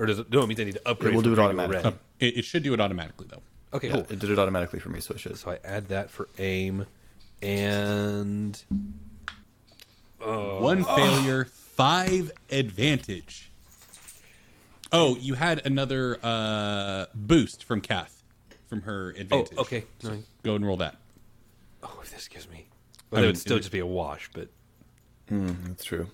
[0.00, 0.32] Or does it?
[0.32, 1.12] No, it means I need to upgrade.
[1.12, 1.76] It will do it automatically.
[1.76, 1.86] red.
[1.86, 3.42] Um, it, it should do it automatically though.
[3.72, 4.06] Okay, Yeah, cool.
[4.10, 5.38] it did it automatically for me, so it should.
[5.38, 6.86] So I add that for aim,
[7.40, 8.60] and
[10.18, 13.51] One uh, failure, five advantage.
[14.92, 18.22] Oh, you had another uh, boost from Kath
[18.68, 19.32] from her advantage.
[19.32, 19.58] oh, advantage.
[19.58, 19.84] okay.
[20.02, 20.96] No, Go and roll that.
[21.82, 22.66] oh, if this gives me,
[23.12, 24.48] I well, it would still just be a wash, but
[25.28, 26.08] That's true.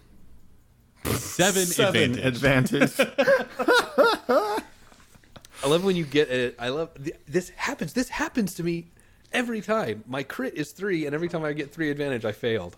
[1.04, 2.98] Seven, Seven advantage.
[3.00, 3.18] advantage.
[4.28, 6.54] I love when you get it.
[6.58, 6.90] I love
[7.26, 7.92] this happens.
[7.94, 8.88] This happens to me
[9.32, 10.04] every time.
[10.06, 12.76] My crit is three, and every time I get three advantage, I failed.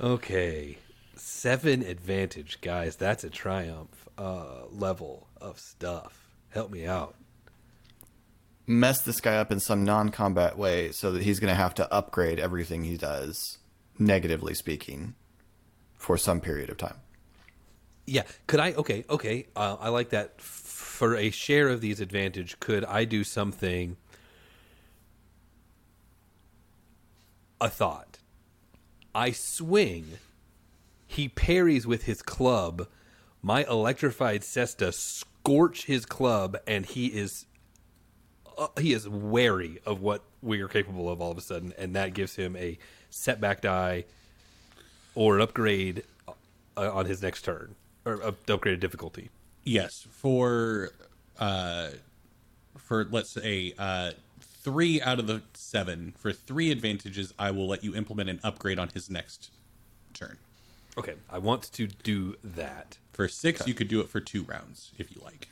[0.00, 0.78] Okay,
[1.16, 2.96] seven advantage, guys.
[2.96, 6.36] That's a triumph uh, level of stuff.
[6.50, 7.14] Help me out.
[8.66, 11.92] Mess this guy up in some non-combat way, so that he's going to have to
[11.92, 13.58] upgrade everything he does,
[13.98, 15.14] negatively speaking,
[15.98, 16.96] for some period of time.
[18.06, 18.72] Yeah, could I?
[18.72, 19.46] Okay, okay.
[19.56, 20.40] Uh, I like that.
[20.40, 23.96] For a share of these advantage, could I do something?
[27.60, 28.18] A thought.
[29.14, 30.06] I swing.
[31.14, 32.88] He parries with his club.
[33.40, 37.46] My electrified cesta scorch his club, and he is
[38.58, 41.94] uh, he is wary of what we are capable of all of a sudden, and
[41.94, 42.78] that gives him a
[43.10, 44.06] setback die
[45.14, 46.32] or an upgrade uh,
[46.76, 49.30] on his next turn, or uh, upgraded difficulty.
[49.62, 50.90] Yes, for
[51.38, 51.90] uh,
[52.76, 57.84] for let's say uh, three out of the seven for three advantages, I will let
[57.84, 59.52] you implement an upgrade on his next
[60.12, 60.38] turn.
[60.96, 62.98] Okay, I want to do that.
[63.12, 65.48] For six, you could do it for two rounds if you like.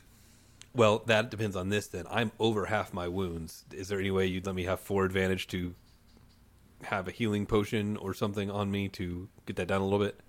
[0.75, 1.87] Well, that depends on this.
[1.87, 3.63] Then I'm over half my wounds.
[3.71, 5.75] Is there any way you'd let me have four advantage to
[6.83, 10.19] have a healing potion or something on me to get that down a little bit?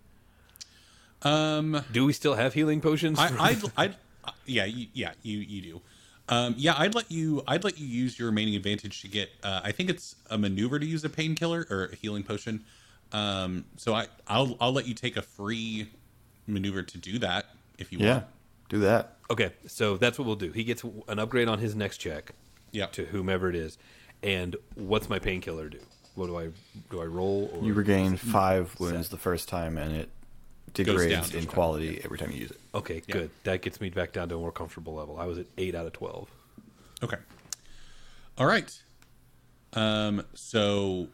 [1.23, 3.19] Um, Do we still have healing potions?
[3.19, 3.97] I, I'd, I'd,
[4.45, 5.81] yeah, you, yeah, you, you do.
[6.29, 9.31] Um, yeah, I'd let you, I'd let you use your remaining advantage to get.
[9.43, 12.65] Uh, I think it's a maneuver to use a painkiller or a healing potion.
[13.13, 15.89] Um, so I, I'll, I'll let you take a free
[16.47, 17.47] maneuver to do that
[17.79, 18.25] if you Yeah, want.
[18.69, 19.17] do that.
[19.31, 20.51] okay, so that's what we'll do.
[20.53, 22.33] He gets an upgrade on his next check.
[22.73, 22.87] Yeah.
[22.87, 23.79] To whomever it is,
[24.23, 25.79] and what's my painkiller do?
[26.17, 26.49] What do I
[26.91, 27.01] do?
[27.01, 27.51] I roll?
[27.55, 30.09] Or You regain five wounds the first time, and it
[30.73, 32.59] degrades each in time, quality every time you use it.
[32.75, 33.31] Okay, good.
[33.45, 35.19] That gets me back down to a more comfortable level.
[35.21, 36.29] I was at eight out of twelve.
[37.01, 37.19] Okay.
[38.39, 38.77] All right.
[39.75, 41.07] Um, so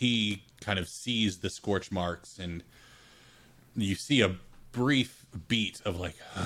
[0.00, 2.62] he kind of sees the scorch marks, and
[3.76, 4.36] you see a
[4.72, 6.16] brief beat of like,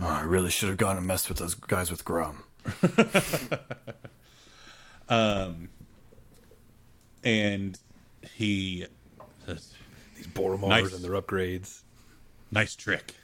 [0.00, 2.44] Oh, I really should have gone and messed with those guys with Grum.
[5.10, 5.70] Um,
[7.24, 7.78] and
[8.34, 8.84] he
[9.46, 9.72] says,
[10.16, 10.92] These Boromars Nice.
[10.92, 11.80] and their upgrades.
[12.50, 13.14] "Nice trick.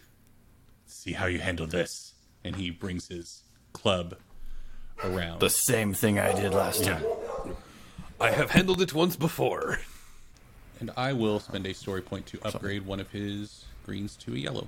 [0.87, 3.43] See how you handle this." And he brings his
[3.75, 4.17] club
[5.03, 5.41] around.
[5.41, 7.05] The same thing I did last time.
[8.25, 9.81] I have handled it once before.
[10.81, 14.39] And I will spend a story point to upgrade one of his greens to a
[14.39, 14.67] yellow.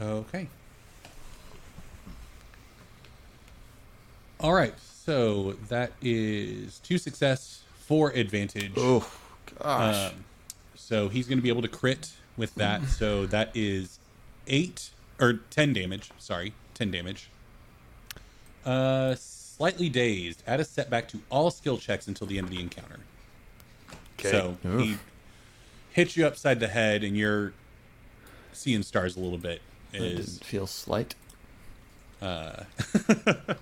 [0.00, 0.48] Okay.
[4.40, 4.74] All right.
[4.78, 8.72] So that is two success, four advantage.
[8.76, 9.08] Oh,
[9.60, 10.10] gosh.
[10.12, 10.24] Um,
[10.74, 12.84] so he's going to be able to crit with that.
[12.88, 14.00] so that is
[14.48, 14.90] eight
[15.20, 16.10] or ten damage.
[16.18, 17.30] Sorry, ten damage.
[18.64, 19.14] Uh,
[19.62, 20.42] slightly dazed.
[20.44, 22.98] Add a setback to all skill checks until the end of the encounter.
[24.20, 24.96] So he
[25.92, 27.52] hits you upside the head, and you're
[28.52, 29.62] seeing stars a little bit.
[29.92, 31.14] It Is didn't feel slight.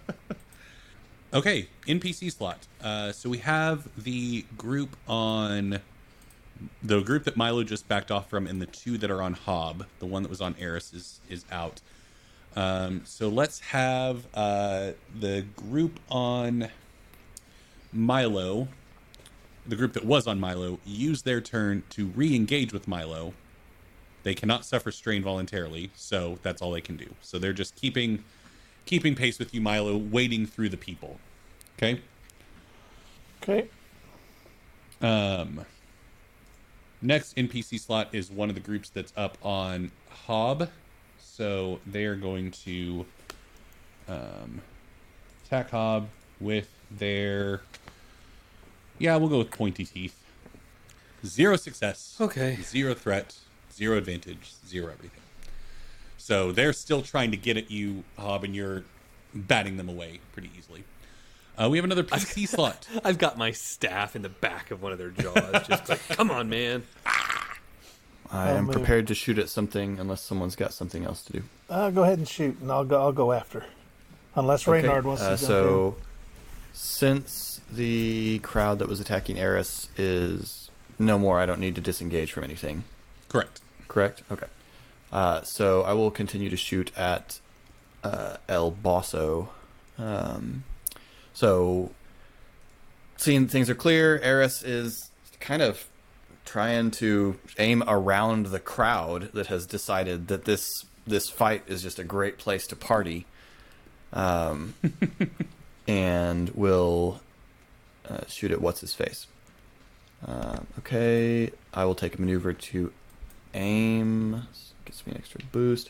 [1.32, 2.66] Okay, NPC slot.
[2.82, 5.78] Uh, so we have the group on
[6.82, 9.86] the group that Milo just backed off from, and the two that are on Hob.
[10.00, 11.82] The one that was on Eris is is out.
[12.56, 16.68] Um, so let's have uh, the group on
[17.92, 18.68] Milo
[19.66, 23.32] the group that was on Milo use their turn to re-engage with Milo.
[24.22, 27.06] They cannot suffer strain voluntarily, so that's all they can do.
[27.20, 28.24] So they're just keeping
[28.84, 31.18] keeping pace with you, Milo, wading through the people.
[31.78, 32.00] Okay.
[33.42, 33.68] Okay.
[35.00, 35.64] Um,
[37.00, 40.68] next NPC slot is one of the groups that's up on Hob.
[41.40, 43.06] So they are going to
[44.06, 44.60] um,
[45.46, 47.62] attack Hob with their.
[48.98, 50.22] Yeah, we'll go with pointy teeth.
[51.24, 52.18] Zero success.
[52.20, 52.58] Okay.
[52.60, 53.36] Zero threat.
[53.72, 54.52] Zero advantage.
[54.66, 55.22] Zero everything.
[56.18, 58.84] So they're still trying to get at you, Hob, and you're
[59.32, 60.84] batting them away pretty easily.
[61.56, 62.86] Uh, we have another PC slot.
[63.02, 66.30] I've got my staff in the back of one of their jaws, just like, come
[66.30, 66.82] on, man.
[68.32, 68.74] I I'll am move.
[68.74, 71.42] prepared to shoot at something unless someone's got something else to do.
[71.68, 73.00] Uh, go ahead and shoot, and I'll go.
[73.00, 73.64] I'll go after.
[74.36, 75.96] Unless Okay, Reynard wants uh, to jump so,
[76.72, 82.32] since the crowd that was attacking Eris is no more, I don't need to disengage
[82.32, 82.84] from anything.
[83.28, 83.60] Correct.
[83.88, 84.22] Correct?
[84.30, 84.46] Okay.
[85.12, 87.40] Uh, so I will continue to shoot at
[88.04, 89.48] uh, El Bosso.
[89.98, 90.62] Um,
[91.32, 91.90] so,
[93.16, 95.10] seeing things are clear, Eris is
[95.40, 95.88] kind of
[96.50, 102.00] trying to aim around the crowd that has decided that this this fight is just
[102.00, 103.24] a great place to party.
[104.12, 104.74] Um,
[105.86, 107.20] and will
[108.08, 109.28] uh, shoot at what's his face.
[110.26, 112.92] Uh, okay, I will take a maneuver to
[113.54, 114.42] aim.
[114.84, 115.88] Gets me an extra boost.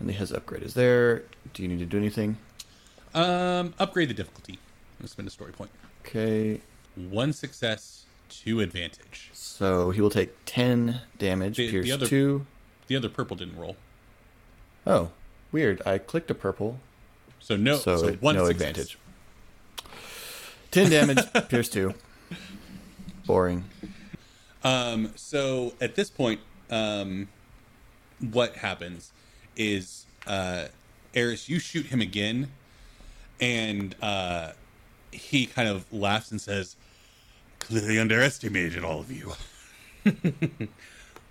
[0.00, 1.22] And the his upgrade is there.
[1.52, 2.38] Do you need to do anything?
[3.14, 4.58] Um, upgrade the difficulty.
[5.00, 5.70] Let's spend a story point.
[6.00, 6.62] Okay,
[6.96, 8.06] One success,
[8.40, 9.30] two advantage.
[9.32, 11.56] so he will take ten damage.
[11.56, 12.46] The- the Pierce other- two.
[12.88, 13.76] The other purple didn't roll,
[14.86, 15.10] Oh,
[15.52, 15.80] weird.
[15.86, 16.80] I clicked a purple,
[17.40, 17.76] so no.
[17.78, 18.68] so, So, one no success.
[18.68, 18.98] advantage.
[20.70, 21.18] Ten damage.
[21.48, 21.94] Pierce two.
[23.26, 23.64] Boring.
[24.64, 27.28] Um, so at this point, um,
[28.20, 29.12] what happens
[29.56, 30.66] is, uh,
[31.14, 32.50] Eris, you shoot him again,
[33.40, 34.52] and uh,
[35.12, 36.76] he kind of laughs and says,
[37.68, 39.32] "Clearly underestimated all of you.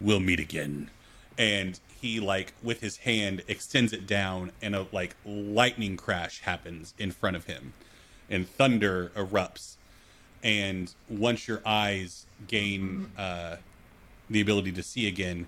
[0.02, 0.90] we'll meet again."
[1.38, 6.94] And he like with his hand extends it down, and a like lightning crash happens
[6.98, 7.74] in front of him,
[8.30, 9.76] and thunder erupts
[10.44, 13.58] and once your eyes gain uh,
[14.30, 15.48] the ability to see again,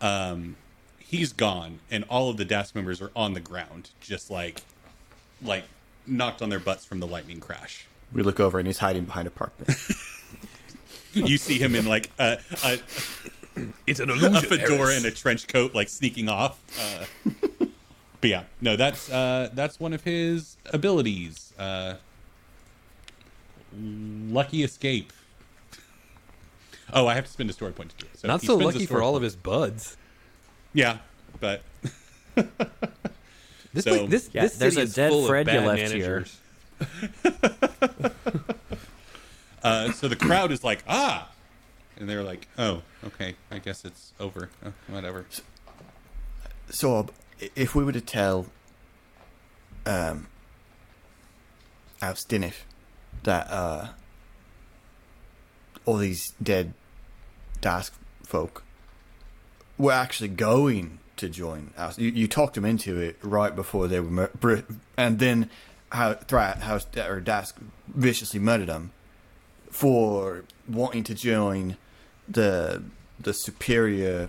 [0.00, 0.56] um,
[0.98, 4.62] he's gone, and all of the Daask members are on the ground, just like,
[5.42, 5.64] like
[6.06, 7.86] knocked on their butts from the lightning crash.
[8.12, 9.92] We look over and he's hiding behind a park bench.
[11.14, 12.78] You see him in like a a,
[13.86, 14.96] It's an a fedora Eris.
[14.96, 16.58] and a trench coat, like sneaking off.
[16.80, 17.04] Uh,
[18.20, 21.52] but yeah, no, that's uh, that's one of his abilities.
[21.58, 21.94] Uh,
[23.78, 25.12] lucky escape.
[26.92, 28.18] Oh, I have to spend a story point to do it.
[28.18, 29.16] So Not so lucky for all point.
[29.18, 29.96] of his buds.
[30.74, 30.98] Yeah,
[31.40, 31.62] but
[33.72, 35.60] This, So- place- this, Yeah, this there's city a is dead full Fred of you
[35.60, 36.24] bad left here.
[39.62, 41.30] uh, so the crowd is like, ah,
[41.96, 44.50] and they're like, oh, okay, I guess it's over.
[44.64, 45.26] Oh, whatever.
[46.70, 47.04] So, uh,
[47.54, 48.46] if we were to tell
[49.86, 50.28] um,
[52.00, 52.62] Austinif
[53.24, 53.88] that uh,
[55.84, 56.74] all these dead
[57.60, 57.92] Daask
[58.24, 58.64] folk
[59.78, 64.00] were actually going to join us, you, you talked them into it right before they
[64.00, 64.64] were, mur-
[64.96, 65.50] and then
[65.90, 67.54] how Thrat, how or Daask
[67.88, 68.92] viciously murdered them
[69.72, 71.76] for wanting to join
[72.28, 72.84] the
[73.18, 74.28] the superior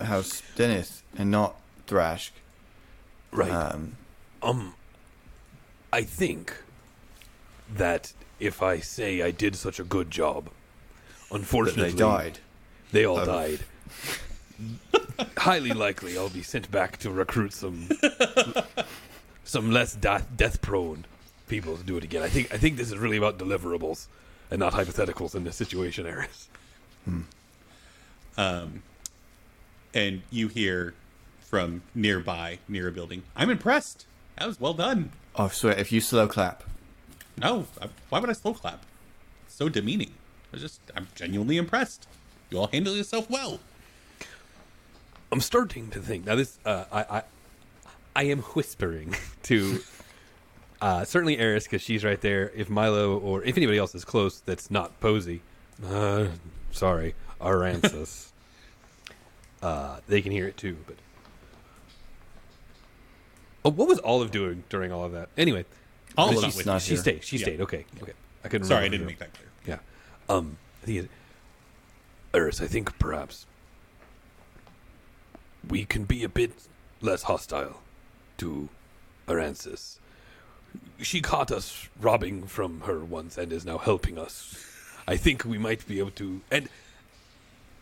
[0.00, 2.30] House Deneith and not Tharashk.
[3.30, 3.50] Right.
[3.50, 3.96] Um,
[4.42, 4.74] Um,
[5.92, 6.54] I think
[7.74, 10.50] that if I say I did such a good job,
[11.30, 12.38] unfortunately, they died.
[12.92, 13.60] They all Of- died.
[15.38, 17.88] Highly likely, I'll be sent back to recruit some
[19.44, 21.04] some less death prone
[21.48, 22.22] people to do it again.
[22.22, 24.06] I think I think this is really about deliverables
[24.50, 26.48] and not hypotheticals in this situation, Eris.
[29.94, 30.94] And you hear
[31.40, 34.04] from nearby, near a building, I'm impressed.
[34.38, 35.12] That was well done.
[35.34, 36.62] I swear, if you slow clap,
[37.38, 38.84] No, I- why would I slow clap?
[39.48, 40.10] so demeaning.
[40.52, 42.06] I was just, I'm genuinely impressed.
[42.50, 43.58] You all handled yourself well.
[45.32, 46.34] I'm starting to think now.
[46.36, 47.22] This uh, I, I
[48.14, 49.80] I am whispering to
[50.80, 52.50] uh, certainly Eris because she's right there.
[52.54, 55.42] If Milo or if anybody else is close, that's not Posey.
[55.86, 56.28] Uh,
[56.70, 58.32] sorry, Aransas.
[59.62, 60.76] uh, they can hear it too.
[60.86, 60.96] But
[63.64, 65.28] oh, what was Olive doing during all of that?
[65.36, 65.64] Anyway,
[66.16, 67.24] Olive's she, not with she stayed.
[67.24, 67.42] She Yeah.
[67.44, 67.60] stayed.
[67.62, 68.12] Okay, okay.
[68.44, 68.66] I couldn't.
[68.66, 69.06] Sorry, I didn't who.
[69.06, 69.48] make that clear.
[69.66, 69.78] Yeah.
[70.34, 71.08] Um, I
[72.34, 73.46] Eris, I think perhaps
[75.66, 76.52] we can be a bit
[77.00, 77.80] less hostile
[78.38, 78.68] to
[79.26, 79.98] Arancis.
[81.00, 84.64] She caught us robbing from her once and is now helping us.
[85.06, 86.68] I think we might be able to and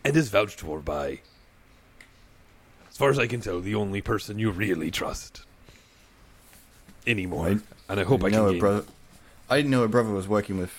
[0.04, 1.20] and is vouched for by
[2.90, 5.42] as far as I can tell, the only person you really trust
[7.06, 7.46] anymore.
[7.46, 7.60] Right.
[7.88, 8.84] And I hope I, I know can her brother.
[9.50, 10.72] I didn't know her brother was working with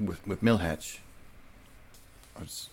[0.00, 0.98] with, with Millhatch.
[2.36, 2.68] I was.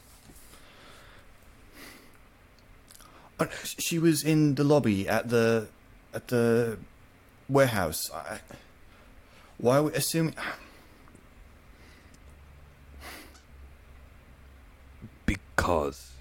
[3.40, 5.68] Uh, She was in the lobby at the
[6.14, 6.78] at the
[7.48, 8.10] warehouse.
[8.14, 8.40] I,
[9.60, 10.36] why are we assuming?
[15.60, 16.14] because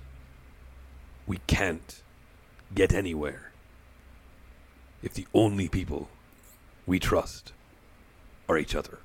[1.27, 2.03] we can't
[2.75, 3.51] get anywhere
[5.03, 6.11] if the only people
[6.87, 7.53] we trust
[8.47, 8.99] are each other.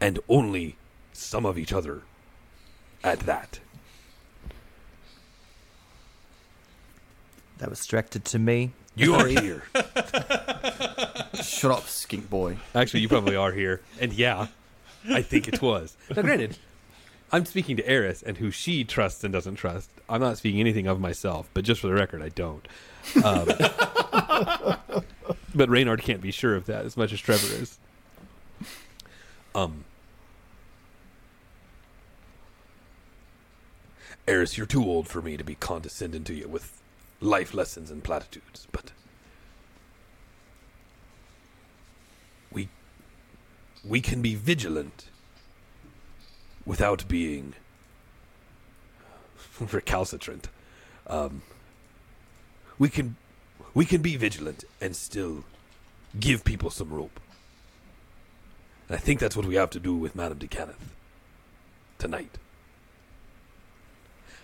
[0.00, 0.76] And only
[1.14, 2.02] some of each other
[3.02, 3.60] at that.
[7.56, 8.72] That was directed to me.
[8.94, 9.62] You are here.
[11.42, 12.58] Shut up, skink boy.
[12.74, 13.80] Actually, you probably are here.
[14.00, 14.48] And yeah,
[15.08, 15.96] I think it was.
[16.14, 16.58] Now, granted,
[17.30, 19.90] I'm speaking to Eris and who she trusts and doesn't trust.
[20.08, 22.66] I'm not speaking anything of myself, but just for the record, I don't.
[23.24, 23.46] Um,
[25.54, 27.78] but Reynard can't be sure of that as much as Trevor is.
[29.54, 29.84] Um,
[34.26, 36.80] Eris, you're too old for me to be condescending to you with
[37.20, 38.92] life lessons and platitudes, but
[42.52, 42.68] we
[43.84, 45.06] we can be vigilant
[46.64, 47.54] without being
[49.72, 50.48] recalcitrant.
[51.06, 51.42] Um,
[52.78, 53.16] we can
[53.74, 55.44] we can be vigilant and still
[56.18, 57.20] give people some rope.
[58.88, 60.94] And I think that's what we have to do with Madame de Kenneth
[61.98, 62.38] tonight.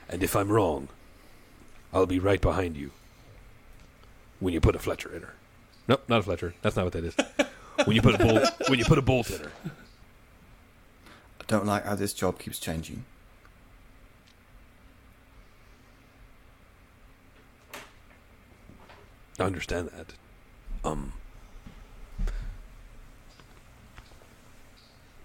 [0.08, 0.88] And if I'm wrong,
[1.92, 2.90] I'll be right behind you
[4.40, 5.34] when you put a Fletcher in her.
[5.88, 6.54] Nope, not a Fletcher.
[6.62, 7.16] That's not what that is.
[7.84, 9.52] when you put a bolt when you put a bolt in her.
[11.40, 13.04] I don't like how this job keeps changing.
[19.38, 20.14] I understand that.
[20.84, 21.12] Um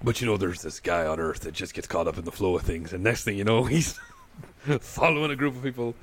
[0.01, 2.31] But you know there's this guy on Earth that just gets caught up in the
[2.31, 3.99] flow of things and next thing you know he's
[4.79, 5.93] following a group of people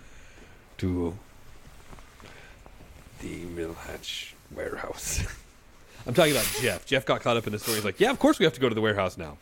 [0.78, 1.16] to
[3.20, 5.24] the Millhatch warehouse.
[6.07, 6.86] I'm talking about Jeff.
[6.86, 7.76] Jeff got caught up in the story.
[7.76, 9.38] He's like, "Yeah, of course we have to go to the warehouse now.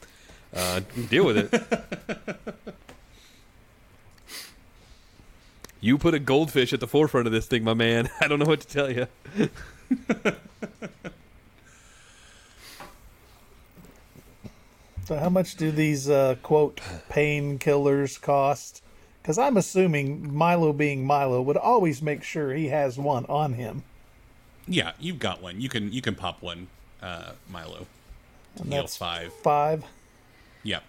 [0.55, 2.75] Uh, deal with it."
[5.81, 8.09] you put a goldfish at the forefront of this thing, my man.
[8.21, 9.07] I don't know what to tell you.
[15.07, 18.83] So, how much do these uh, quote painkillers cost?
[19.21, 23.83] Because I'm assuming Milo, being Milo, would always make sure he has one on him.
[24.67, 25.61] Yeah, you've got one.
[25.61, 26.69] You can you can pop one,
[27.03, 27.87] uh, Milo.
[28.57, 29.33] And Heal that's five.
[29.33, 29.85] Five.
[30.63, 30.85] Yep.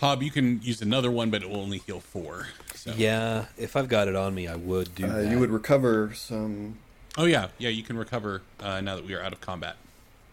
[0.00, 2.48] Hob, you can use another one, but it will only heal four.
[2.74, 2.92] So.
[2.96, 6.78] Yeah, if I've got it on me, I would do Uh, you would recover some.
[7.16, 7.68] Oh yeah, yeah.
[7.68, 9.76] You can recover uh, now that we are out of combat.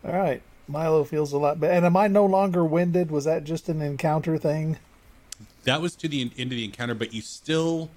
[0.04, 0.42] All right.
[0.68, 1.74] Milo feels a lot better.
[1.74, 3.12] And am I no longer winded?
[3.12, 4.78] Was that just an encounter thing?
[5.66, 7.92] That was to the end of the encounter, but you still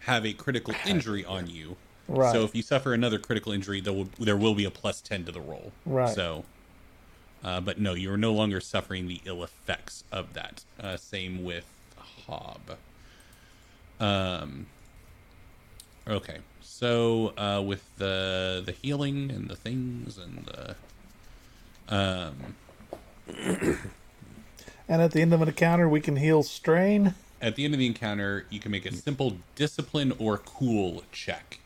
[0.00, 1.76] have a critical injury on you.
[2.10, 2.32] Right.
[2.32, 5.24] So if you suffer another critical injury, there will there will be a plus ten
[5.26, 5.72] to the roll.
[5.86, 6.12] Right.
[6.12, 6.44] So,
[7.44, 10.64] uh, but no, you are no longer suffering the ill effects of that.
[10.78, 11.66] Uh, same with
[12.26, 12.76] Hob.
[14.00, 14.66] Um.
[16.08, 20.76] Okay, so uh, with the the healing and the things and the
[21.88, 22.54] um
[24.88, 27.14] And at the end of an encounter, we can heal strain.
[27.40, 31.60] At the end of the encounter, you can make a simple discipline or cool check.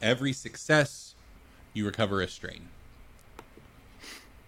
[0.00, 1.14] Every success,
[1.74, 2.68] you recover a strain.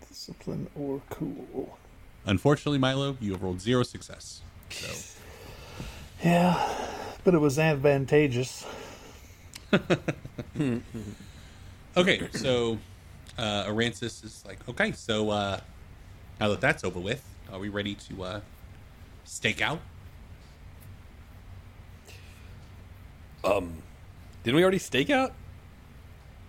[0.08, 1.78] Discipline or cool.
[2.24, 4.42] Unfortunately, Milo, you have rolled zero success.
[4.70, 4.86] So
[6.24, 6.76] Yeah,
[7.24, 8.66] but it was advantageous.
[11.96, 12.78] okay, so
[13.38, 15.60] uh, Arancis is like, okay, so uh,
[16.38, 18.40] now that that's over with, are we ready to uh,
[19.24, 19.80] stake out?
[23.42, 23.82] Um,
[24.42, 25.32] didn't we already stake out?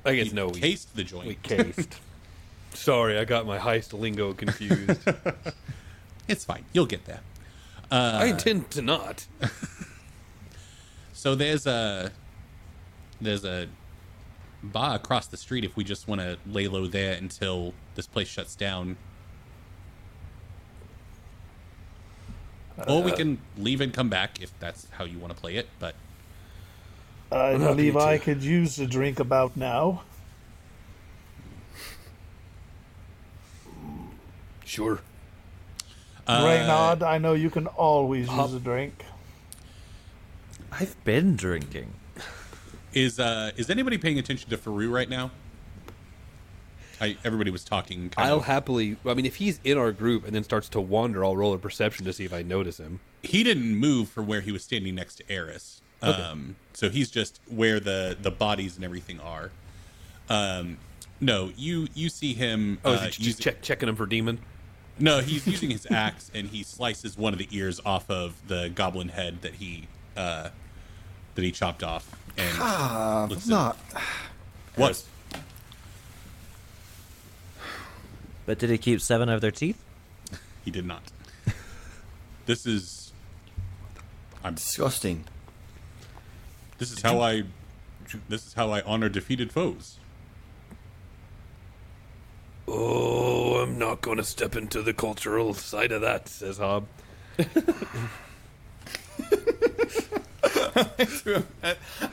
[0.06, 0.48] I guess no.
[0.48, 1.28] We cased the joint.
[1.28, 2.00] We cased.
[2.74, 5.00] Sorry, I got my heist lingo confused.
[6.28, 6.66] it's fine.
[6.74, 7.20] You'll get there.
[7.92, 9.26] Uh, I intend to not.
[11.14, 12.12] so there's a
[13.20, 13.68] there's a
[14.64, 18.28] bar across the street if we just want to lay low there until this place
[18.28, 18.96] shuts down.
[22.80, 23.16] Uh, or we uh.
[23.16, 25.96] can leave and come back if that's how you want to play it, but
[27.32, 30.04] I happy believe I could use a drink about now.
[34.66, 35.00] Sure.
[36.28, 39.06] uh, Reynard, I know you can always Hop- use a drink.
[40.72, 41.94] I've been drinking.
[42.94, 45.32] is uh, is anybody paying attention to Faru right now?
[47.02, 48.10] I, everybody was talking.
[48.12, 48.46] Kind I'll of.
[48.46, 48.96] happily.
[49.06, 51.58] I mean, if he's in our group and then starts to wander, I'll roll a
[51.58, 53.00] perception to see if I notice him.
[53.24, 55.82] he didn't move from where he was standing next to Eris.
[56.02, 59.52] Um, so he's just where the the bodies and everything are.
[60.30, 60.78] Um,
[61.20, 62.80] no, you you see him.
[62.84, 64.40] Oh, is uh, just using- check, checking him for demon?
[65.00, 68.70] No, he's using his axe and he slices one of the ears off of the
[68.70, 70.50] goblin head that he uh,
[71.36, 72.16] that he chopped off.
[72.38, 73.78] And Ah, looks not.
[74.76, 75.04] what?
[78.46, 79.82] But did he keep seven of their teeth?
[80.66, 81.04] He did not.
[82.46, 83.12] This is.
[84.44, 84.56] I'm.
[84.56, 85.26] Disgusting.
[86.82, 87.44] This is how I.
[88.28, 90.00] This is how I honor defeated foes.
[92.68, 96.88] Oh, I'm not going to step into the cultural side of that, says Hob.
[97.38, 97.46] I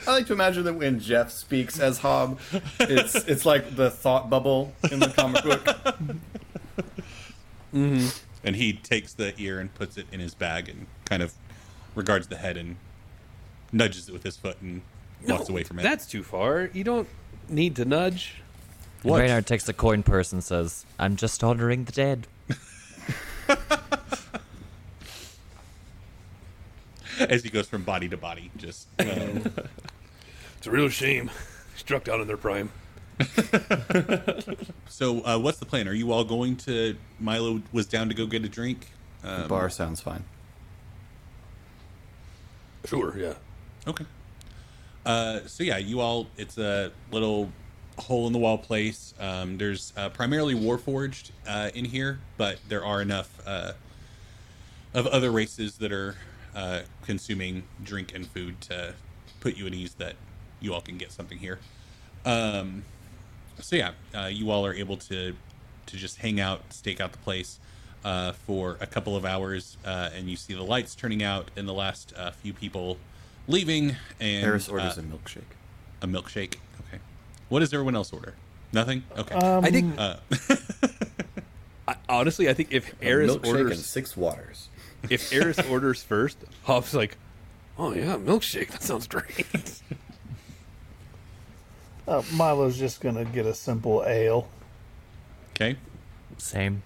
[0.05, 2.39] like to imagine that when Jeff speaks as Hob,
[2.79, 5.65] it's it's like the thought bubble in the comic book.
[7.73, 8.07] Mm-hmm.
[8.43, 11.33] And he takes the ear and puts it in his bag and kind of
[11.95, 12.75] regards the head and
[13.71, 14.81] nudges it with his foot and
[15.27, 15.83] walks away from it.
[15.83, 16.69] That's too far.
[16.73, 17.07] You don't
[17.47, 18.35] need to nudge.
[19.03, 19.19] And What?
[19.19, 22.27] Reynard takes the coin purse and says, I'm just honoring the dead.
[27.19, 28.51] as he goes from body to body.
[28.57, 29.07] Just um,
[30.57, 31.31] It's a real shame.
[31.75, 32.71] Struck down in their prime.
[34.87, 35.87] so, uh, what's the plan?
[35.87, 36.95] Are you all going to?
[37.19, 38.87] Milo was down to go get a drink.
[39.21, 40.23] The Um, bar sounds fine.
[42.85, 43.33] Sure, yeah.
[43.87, 44.05] Okay.
[45.05, 46.27] Uh, so yeah, you all.
[46.37, 47.51] It's a little
[47.97, 49.13] hole in the wall place.
[49.19, 53.73] Um, there's uh, primarily Warforged uh, in here, but there are enough uh,
[54.93, 56.15] of other races that are
[56.55, 58.93] uh, consuming drink and food to
[59.39, 60.15] put you at ease that
[60.59, 61.59] you all can get something here.
[62.25, 62.83] Um,
[63.59, 65.35] so yeah, uh, you all are able to
[65.85, 67.59] to just hang out, stake out the place
[68.03, 71.67] uh, for a couple of hours, uh, and you see the lights turning out and
[71.67, 72.97] the last uh, few people
[73.49, 73.97] leaving.
[74.19, 75.41] And Eris orders uh, a milkshake.
[76.01, 76.55] a milkshake.
[76.87, 76.99] Okay.
[77.49, 78.35] What does everyone else order?
[78.71, 79.03] Nothing.
[79.17, 79.35] Okay.
[79.35, 80.17] Um, I think, uh,
[81.87, 84.69] I, honestly, I think if Eris milkshake and orders, six waters.
[85.09, 87.17] if Eris orders first, Hoff's like,
[87.77, 88.69] "Oh yeah, milkshake.
[88.69, 89.81] That sounds great."
[92.07, 94.47] uh, Milo's just gonna get a simple ale.
[95.55, 95.75] okay.
[96.37, 96.83] Same.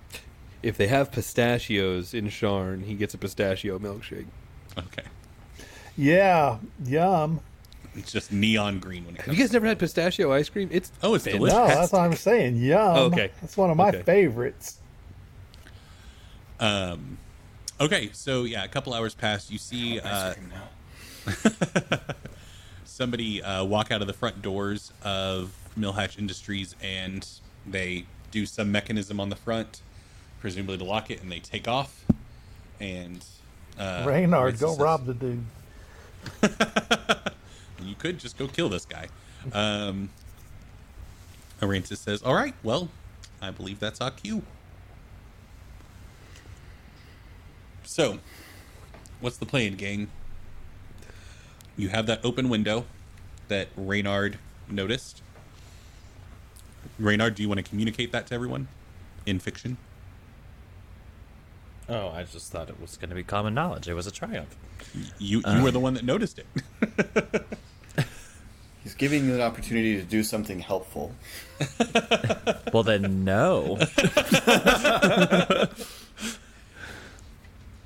[0.64, 4.26] if they have pistachios in Sharn, he gets a pistachio milkshake.
[4.78, 5.04] Okay.
[5.98, 7.40] Yeah, yum.
[7.96, 9.38] It's just neon green when it Have comes.
[9.38, 10.68] you guys never had pistachio ice cream?
[10.72, 11.54] It's Oh, it's fantastic.
[11.56, 12.56] No, that's what I'm saying.
[12.58, 12.80] Yum.
[12.82, 13.30] Oh, okay.
[13.42, 14.02] That's one of my Okay.
[14.02, 14.80] favorites.
[16.60, 17.18] Um.
[17.80, 18.10] Okay.
[18.14, 19.52] So yeah, a couple hours pass.
[19.52, 20.34] You see uh,
[22.86, 27.28] somebody uh, walk out of the front doors of Millhatch Industries, and
[27.68, 29.82] they do some mechanism on the front,
[30.40, 32.06] presumably to lock it, and they take off.
[32.80, 33.24] And
[33.78, 35.44] uh, Reynard, Arisa go says- rob the dude.
[37.86, 39.08] You could just go kill this guy.
[39.52, 40.10] Um,
[41.62, 42.90] Arantis says, "All right, well,
[43.42, 44.44] I believe that's our cue."
[47.84, 48.20] So,
[49.20, 50.10] what's the plan, gang?
[51.76, 52.86] You have that open window
[53.48, 54.38] that Reynard
[54.70, 55.22] noticed.
[57.00, 58.68] Reynard, do you want to communicate that to everyone
[59.26, 59.78] in fiction?
[61.90, 63.88] Oh, I just thought it was going to be common knowledge.
[63.88, 64.56] It was a triumph.
[65.20, 67.46] You you were the one that noticed it.
[68.84, 71.14] He's giving you an opportunity to do something helpful.
[72.74, 73.78] Well, then, no.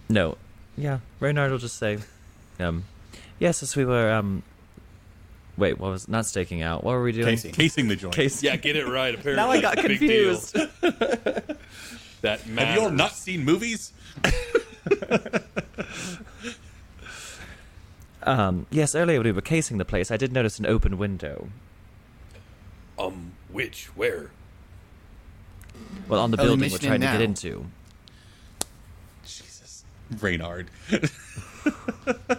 [0.09, 0.37] no.
[0.77, 1.97] Yeah, Reynard will just say,
[2.57, 2.85] um,
[3.37, 4.43] yes, as we were, um,
[5.57, 6.85] wait, what was, not staking out.
[6.85, 7.25] What were we doing?
[7.27, 7.51] Casey.
[7.51, 8.15] Casing the joint.
[8.15, 8.41] Case.
[8.41, 9.13] Yeah, get it right.
[9.13, 10.55] Apparently, Now I got confused.
[12.21, 13.91] That Have you all not seen movies?
[18.23, 21.49] Um, yes, earlier when we were casing the place, I did notice an open window.
[22.99, 24.31] Um, which, where?
[26.09, 27.65] Well, on the Oh, building we're mentioned it trying to get into.
[29.25, 29.83] Jesus,
[30.19, 30.69] Reynard.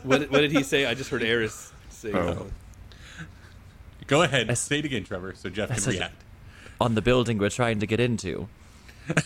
[0.02, 0.86] What, what did he say?
[0.86, 2.12] I just heard Eris say.
[2.14, 2.46] Oh.
[4.06, 4.48] Go ahead.
[4.48, 6.22] I s- Say it again, Trevor, so Jeff can react.
[6.80, 8.48] On the building we're trying to get into.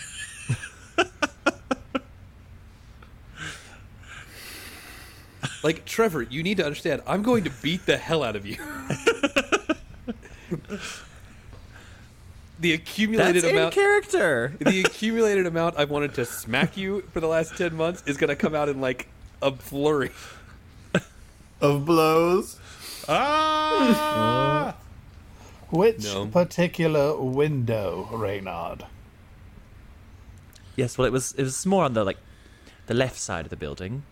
[5.62, 7.02] Like Trevor, you need to understand.
[7.06, 8.56] I'm going to beat the hell out of you.
[12.60, 13.74] the accumulated That's in amount.
[13.74, 14.54] character.
[14.60, 18.28] the accumulated amount I've wanted to smack you for the last ten months is going
[18.28, 19.08] to come out in like
[19.40, 20.10] a flurry.
[21.60, 22.58] Of blows.
[23.08, 24.74] Ah!
[25.70, 26.26] Which No.
[26.26, 28.84] particular window, Reynard?
[30.76, 32.18] Yes, well, it was it was more on the like
[32.86, 34.02] the left side of the building.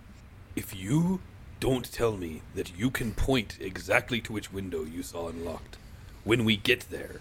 [0.57, 1.21] If you
[1.61, 5.77] don't tell me that you can point exactly to which window you saw unlocked
[6.25, 7.21] when we get there,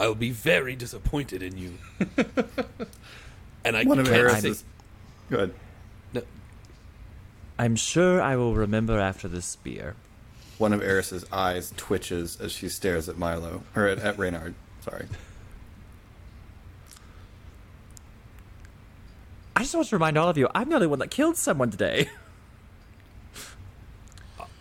[0.00, 1.74] I'll be very disappointed in you.
[3.64, 4.64] and I One of can't say, Eris's.
[5.30, 5.54] Good.
[6.12, 6.22] no,
[7.58, 9.94] I'm sure I will remember after the spear.
[10.58, 14.54] One of Eris's eyes twitches as she stares at Milo or at, at Reynard.
[14.82, 15.06] Sorry.
[19.56, 21.70] I just want to remind all of you, I'm the only one that killed someone
[21.70, 22.08] today.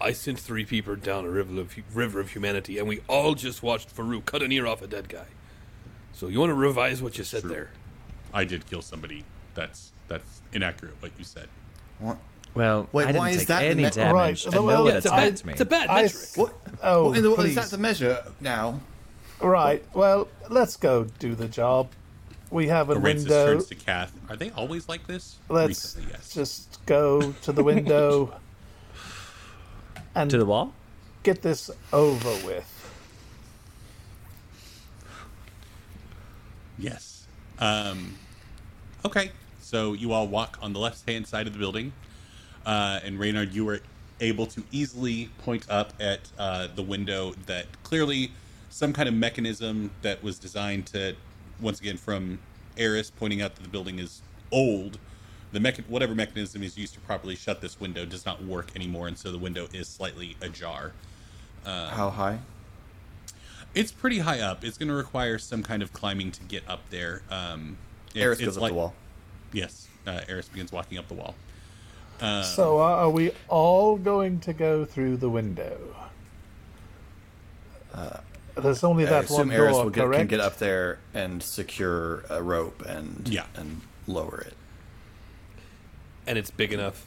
[0.03, 3.63] I sent three people down a river of, river of humanity, and we all just
[3.63, 5.25] watched Farouk cut an ear off a dead guy.
[6.11, 7.49] So you want to revise what you said True.
[7.49, 7.69] there?
[8.33, 9.23] I did kill somebody.
[9.55, 10.95] That's that's inaccurate.
[10.99, 11.47] What you said.
[11.99, 12.17] What?
[12.53, 14.63] Well, Wait, I didn't why is take that the any me- damage, Right, and no
[14.63, 15.51] well, one it's a attacked bad- me.
[15.53, 16.11] it's a bad metric.
[16.11, 16.53] s- What?
[16.83, 18.79] Oh, What in the world is that the measure now?
[19.41, 19.83] Right.
[19.95, 21.89] Well, let's go do the job.
[22.51, 23.45] We have a Araxis window.
[23.53, 24.13] turns to Kath.
[24.29, 25.37] Are they always like this?
[25.49, 26.33] Let's Recently, yes.
[26.33, 28.33] just go to the window
[30.15, 30.73] and To the wall?
[31.23, 32.69] get this over with.
[36.77, 37.25] Yes.
[37.59, 38.15] Um,
[39.05, 39.31] okay.
[39.61, 41.93] So you all walk on the left hand side of the building.
[42.65, 43.79] Uh, and Reynard, you were
[44.19, 48.31] able to easily point up at uh, the window that clearly
[48.69, 51.15] some kind of mechanism that was designed to,
[51.61, 52.39] once again, from
[52.77, 54.97] Eris pointing out that the building is old.
[55.53, 59.07] The mech- whatever mechanism is used to properly shut this window does not work anymore,
[59.07, 60.91] and so the window is slightly ajar.
[61.65, 62.39] How high?
[63.73, 64.63] It's pretty high up.
[64.63, 67.21] It's going to require some kind of climbing to get up there.
[67.31, 67.77] Um,
[68.13, 68.93] it- Eris it's goes up like- the wall.
[69.53, 71.35] Yes, uh, Eris begins walking up the wall.
[72.19, 75.77] so, uh, are we all going to go through the window?
[78.55, 80.19] There's only I that assume one Eris door, will get, correct?
[80.19, 83.45] can get up there and secure a rope and Yeah.
[83.55, 84.53] and lower it.
[86.25, 87.05] And it's big enough.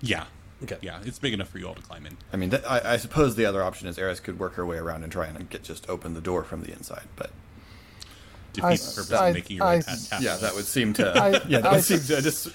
[0.00, 0.24] Yeah,
[0.62, 0.76] Okay.
[0.82, 2.16] yeah, it's big enough for you all to climb in.
[2.32, 4.76] I mean, th- I, I suppose the other option is Eris could work her way
[4.76, 7.04] around and try and get just open the door from the inside.
[7.16, 7.30] But
[8.52, 10.20] Defeat the purpose I- of making your I- way past half.
[10.22, 12.48] yeah, that would seem to I- yeah that I- would seem to just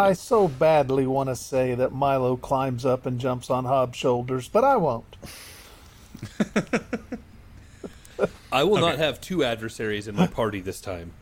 [0.00, 4.48] I so badly want to say that Milo climbs up and jumps on Hob's shoulders,
[4.48, 5.16] but I won't.
[8.52, 11.12] I will not have two adversaries in my party this time.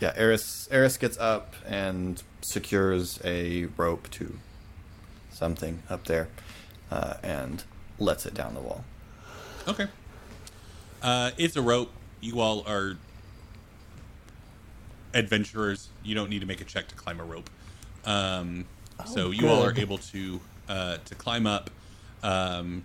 [0.00, 0.12] Yeah.
[0.16, 4.38] Eris Eris gets up and secures a rope to
[5.30, 6.28] something up there
[6.90, 7.64] uh, and
[7.98, 8.84] lets it down the wall.
[9.66, 9.86] Okay.
[11.02, 11.92] Uh, it's a rope.
[12.20, 12.96] You all are
[15.14, 15.88] adventurers.
[16.04, 17.50] You don't need to make a check to climb a rope.
[18.04, 18.64] Um,
[19.06, 21.70] so you all are able to uh, to climb up.
[22.22, 22.84] Um,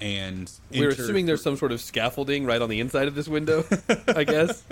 [0.00, 3.28] and We're enter- assuming there's some sort of scaffolding right on the inside of this
[3.28, 3.64] window,
[4.08, 4.62] I guess.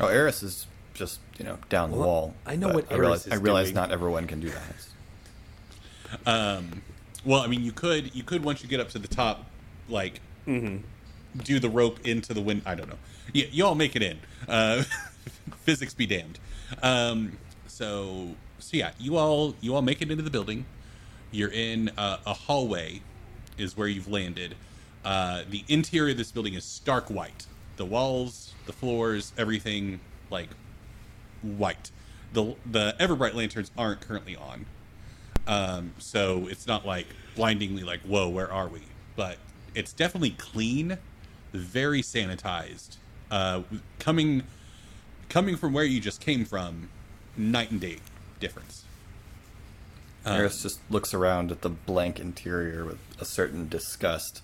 [0.00, 2.34] Oh, Eris is just you know down the wall.
[2.46, 3.26] I know but what I realize.
[3.26, 3.74] Eris is I realize doing.
[3.74, 6.26] not everyone can do that.
[6.26, 6.82] Um,
[7.24, 9.46] well, I mean, you could you could once you get up to the top,
[9.88, 12.62] like do the rope into the wind.
[12.66, 12.98] I don't know.
[13.32, 14.18] Yeah, you all make it in.
[14.48, 14.84] Uh,
[15.62, 16.38] physics be damned.
[16.82, 20.66] Um, so so yeah, you all you all make it into the building.
[21.30, 23.02] You're in uh, a hallway,
[23.58, 24.54] is where you've landed.
[25.04, 27.46] Uh, the interior of this building is stark white.
[27.76, 30.00] The walls, the floors, everything
[30.30, 30.48] like
[31.42, 31.90] white.
[32.32, 34.66] The the Everbright lanterns aren't currently on.
[35.46, 37.06] Um, so it's not like
[37.36, 38.82] blindingly like, whoa, where are we?
[39.16, 39.38] But
[39.74, 40.98] it's definitely clean,
[41.52, 42.96] very sanitized.
[43.30, 43.62] Uh,
[43.98, 44.44] coming
[45.28, 46.88] coming from where you just came from,
[47.36, 47.98] night and day
[48.40, 48.84] difference.
[50.26, 54.42] Um, just looks around at the blank interior with a certain disgust.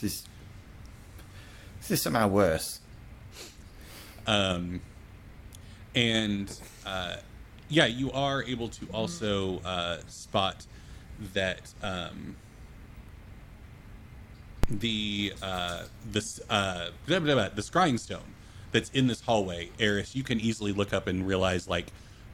[0.00, 0.28] Is,
[1.88, 2.80] this is somehow worse.
[4.26, 4.82] Um,
[5.94, 6.52] and
[6.84, 7.16] uh,
[7.68, 10.66] yeah, you are able to also uh, spot
[11.32, 12.36] that um,
[14.68, 18.34] the uh, this uh, blah, blah, blah, the scrying stone
[18.70, 21.86] that's in this hallway, Eris, you can easily look up and realize like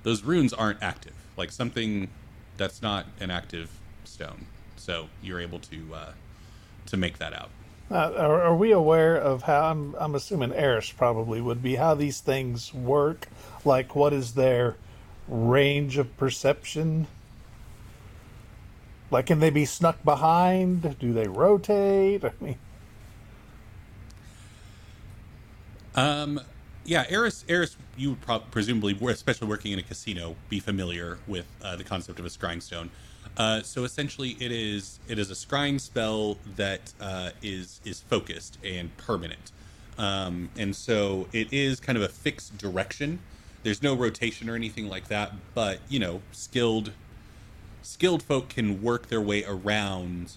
[0.02, 1.14] those runes aren't active.
[1.36, 2.08] Like something
[2.56, 3.70] that's not an active
[4.02, 4.46] stone.
[4.76, 6.12] So you're able to uh,
[6.86, 7.50] to make that out.
[7.90, 9.70] Uh, are, are we aware of how?
[9.70, 13.28] I'm, I'm assuming Eris probably would be how these things work.
[13.64, 14.76] Like, what is their
[15.28, 17.06] range of perception?
[19.10, 20.98] Like, can they be snuck behind?
[20.98, 22.24] Do they rotate?
[22.24, 22.56] I mean,
[25.94, 26.40] Um,
[26.84, 31.46] yeah, Eris, Eris, you would prob- presumably, especially working in a casino, be familiar with
[31.62, 32.90] uh, the concept of a scrying stone.
[33.36, 38.58] Uh, so essentially, it is it is a scrying spell that uh, is is focused
[38.64, 39.50] and permanent,
[39.98, 43.18] um, and so it is kind of a fixed direction.
[43.64, 46.92] There's no rotation or anything like that, but you know, skilled
[47.82, 50.36] skilled folk can work their way around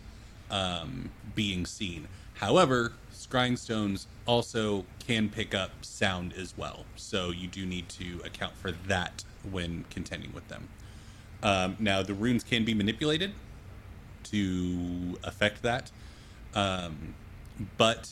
[0.49, 2.07] um, being seen.
[2.35, 8.21] However, scrying stones also can pick up sound as well, so you do need to
[8.25, 10.67] account for that when contending with them.
[11.43, 13.33] Um, now, the runes can be manipulated
[14.25, 15.91] to affect that,
[16.55, 17.13] um,
[17.77, 18.09] but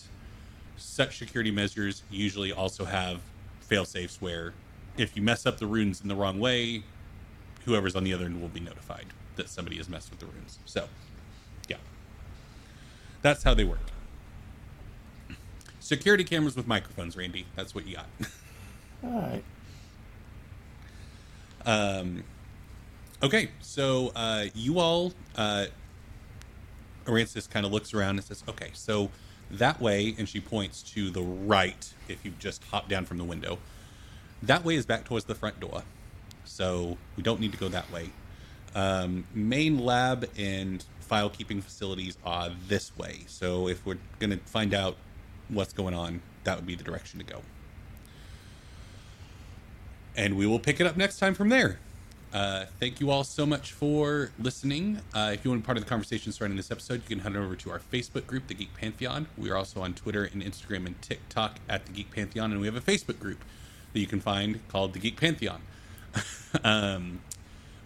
[0.77, 3.21] such security measures usually also have
[3.61, 4.53] fail safes where
[4.97, 6.83] if you mess up the runes in the wrong way,
[7.65, 9.05] whoever's on the other end will be notified
[9.35, 10.59] that somebody has messed with the runes.
[10.65, 10.87] So,
[11.67, 11.77] yeah.
[13.21, 13.79] That's how they work.
[15.79, 17.45] Security cameras with microphones, Randy.
[17.55, 18.07] That's what you got.
[19.03, 19.43] all right.
[21.65, 22.23] Um,
[23.23, 25.65] okay, so uh, you all, uh,
[27.05, 29.09] Aransas kind of looks around and says, okay, so
[29.51, 33.23] that way, and she points to the right if you just hop down from the
[33.23, 33.59] window.
[34.41, 35.83] That way is back towards the front door.
[36.43, 38.11] So we don't need to go that way.
[38.75, 43.23] Um, main lab and file keeping facilities are this way.
[43.27, 44.97] So if we're going to find out
[45.47, 47.41] what's going on, that would be the direction to go
[50.17, 51.79] and we will pick it up next time from there.
[52.35, 54.99] Uh, thank you all so much for listening.
[55.13, 57.19] Uh, if you want to be part of the conversation surrounding this episode, you can
[57.19, 59.27] head over to our Facebook group, The Geek Pantheon.
[59.37, 62.67] We are also on Twitter and Instagram and TikTok at The Geek Pantheon, and we
[62.67, 63.45] have a Facebook group
[63.93, 65.61] that you can find called The Geek Pantheon.
[66.65, 67.21] um,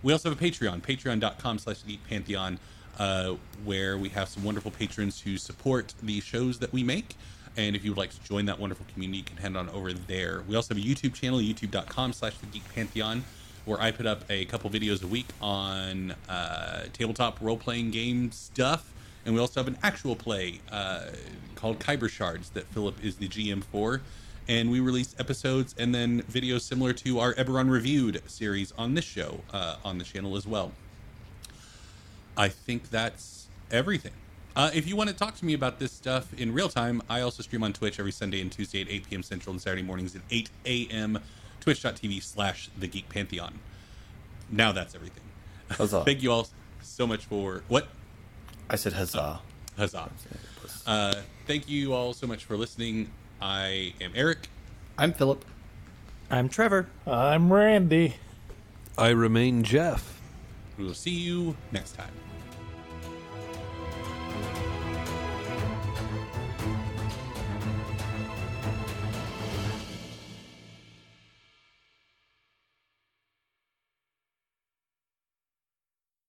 [0.02, 2.58] we also have a Patreon, patreon.com slash Geek Pantheon,
[2.98, 7.16] uh, where we have some wonderful patrons who support the shows that we make.
[7.56, 9.94] And if you would like to join that wonderful community, you can head on over
[9.94, 10.44] there.
[10.48, 13.24] We also have a YouTube channel, youtube.com slash the Geek Pantheon,
[13.70, 18.32] where I put up a couple videos a week on uh, tabletop role playing game
[18.32, 18.92] stuff.
[19.26, 21.06] And we also have an actual play uh,
[21.54, 24.02] called Kyber Shards that Philip is the GM for.
[24.48, 29.06] And we release episodes and then videos similar to our Eberron Reviewed series on this
[29.06, 30.72] show uh, on the channel as well.
[32.36, 34.14] I think that's everything.
[34.56, 37.22] Uh, if you want to talk to me about this stuff in real time, I
[37.22, 39.24] also stream on Twitch every Sunday and Tuesday at 8 p.m.
[39.24, 41.20] Central and Saturday mornings at 8 a.m.
[41.70, 43.60] Twitch.tv slash The Geek Pantheon.
[44.50, 45.22] Now that's everything.
[45.70, 46.04] Huzzah.
[46.06, 46.48] Thank you all
[46.82, 47.90] so much for what?
[48.72, 49.40] I said huzzah.
[49.78, 50.10] Huzzah.
[50.88, 51.14] Uh,
[51.46, 53.12] thank you all so much for listening.
[53.40, 54.50] I am Eric.
[54.98, 55.46] I'm Philip.
[56.32, 56.88] I'm Trevor.
[57.06, 58.16] I'm Randy.
[58.98, 60.20] I remain Jeff.
[60.76, 62.29] We will see you next time.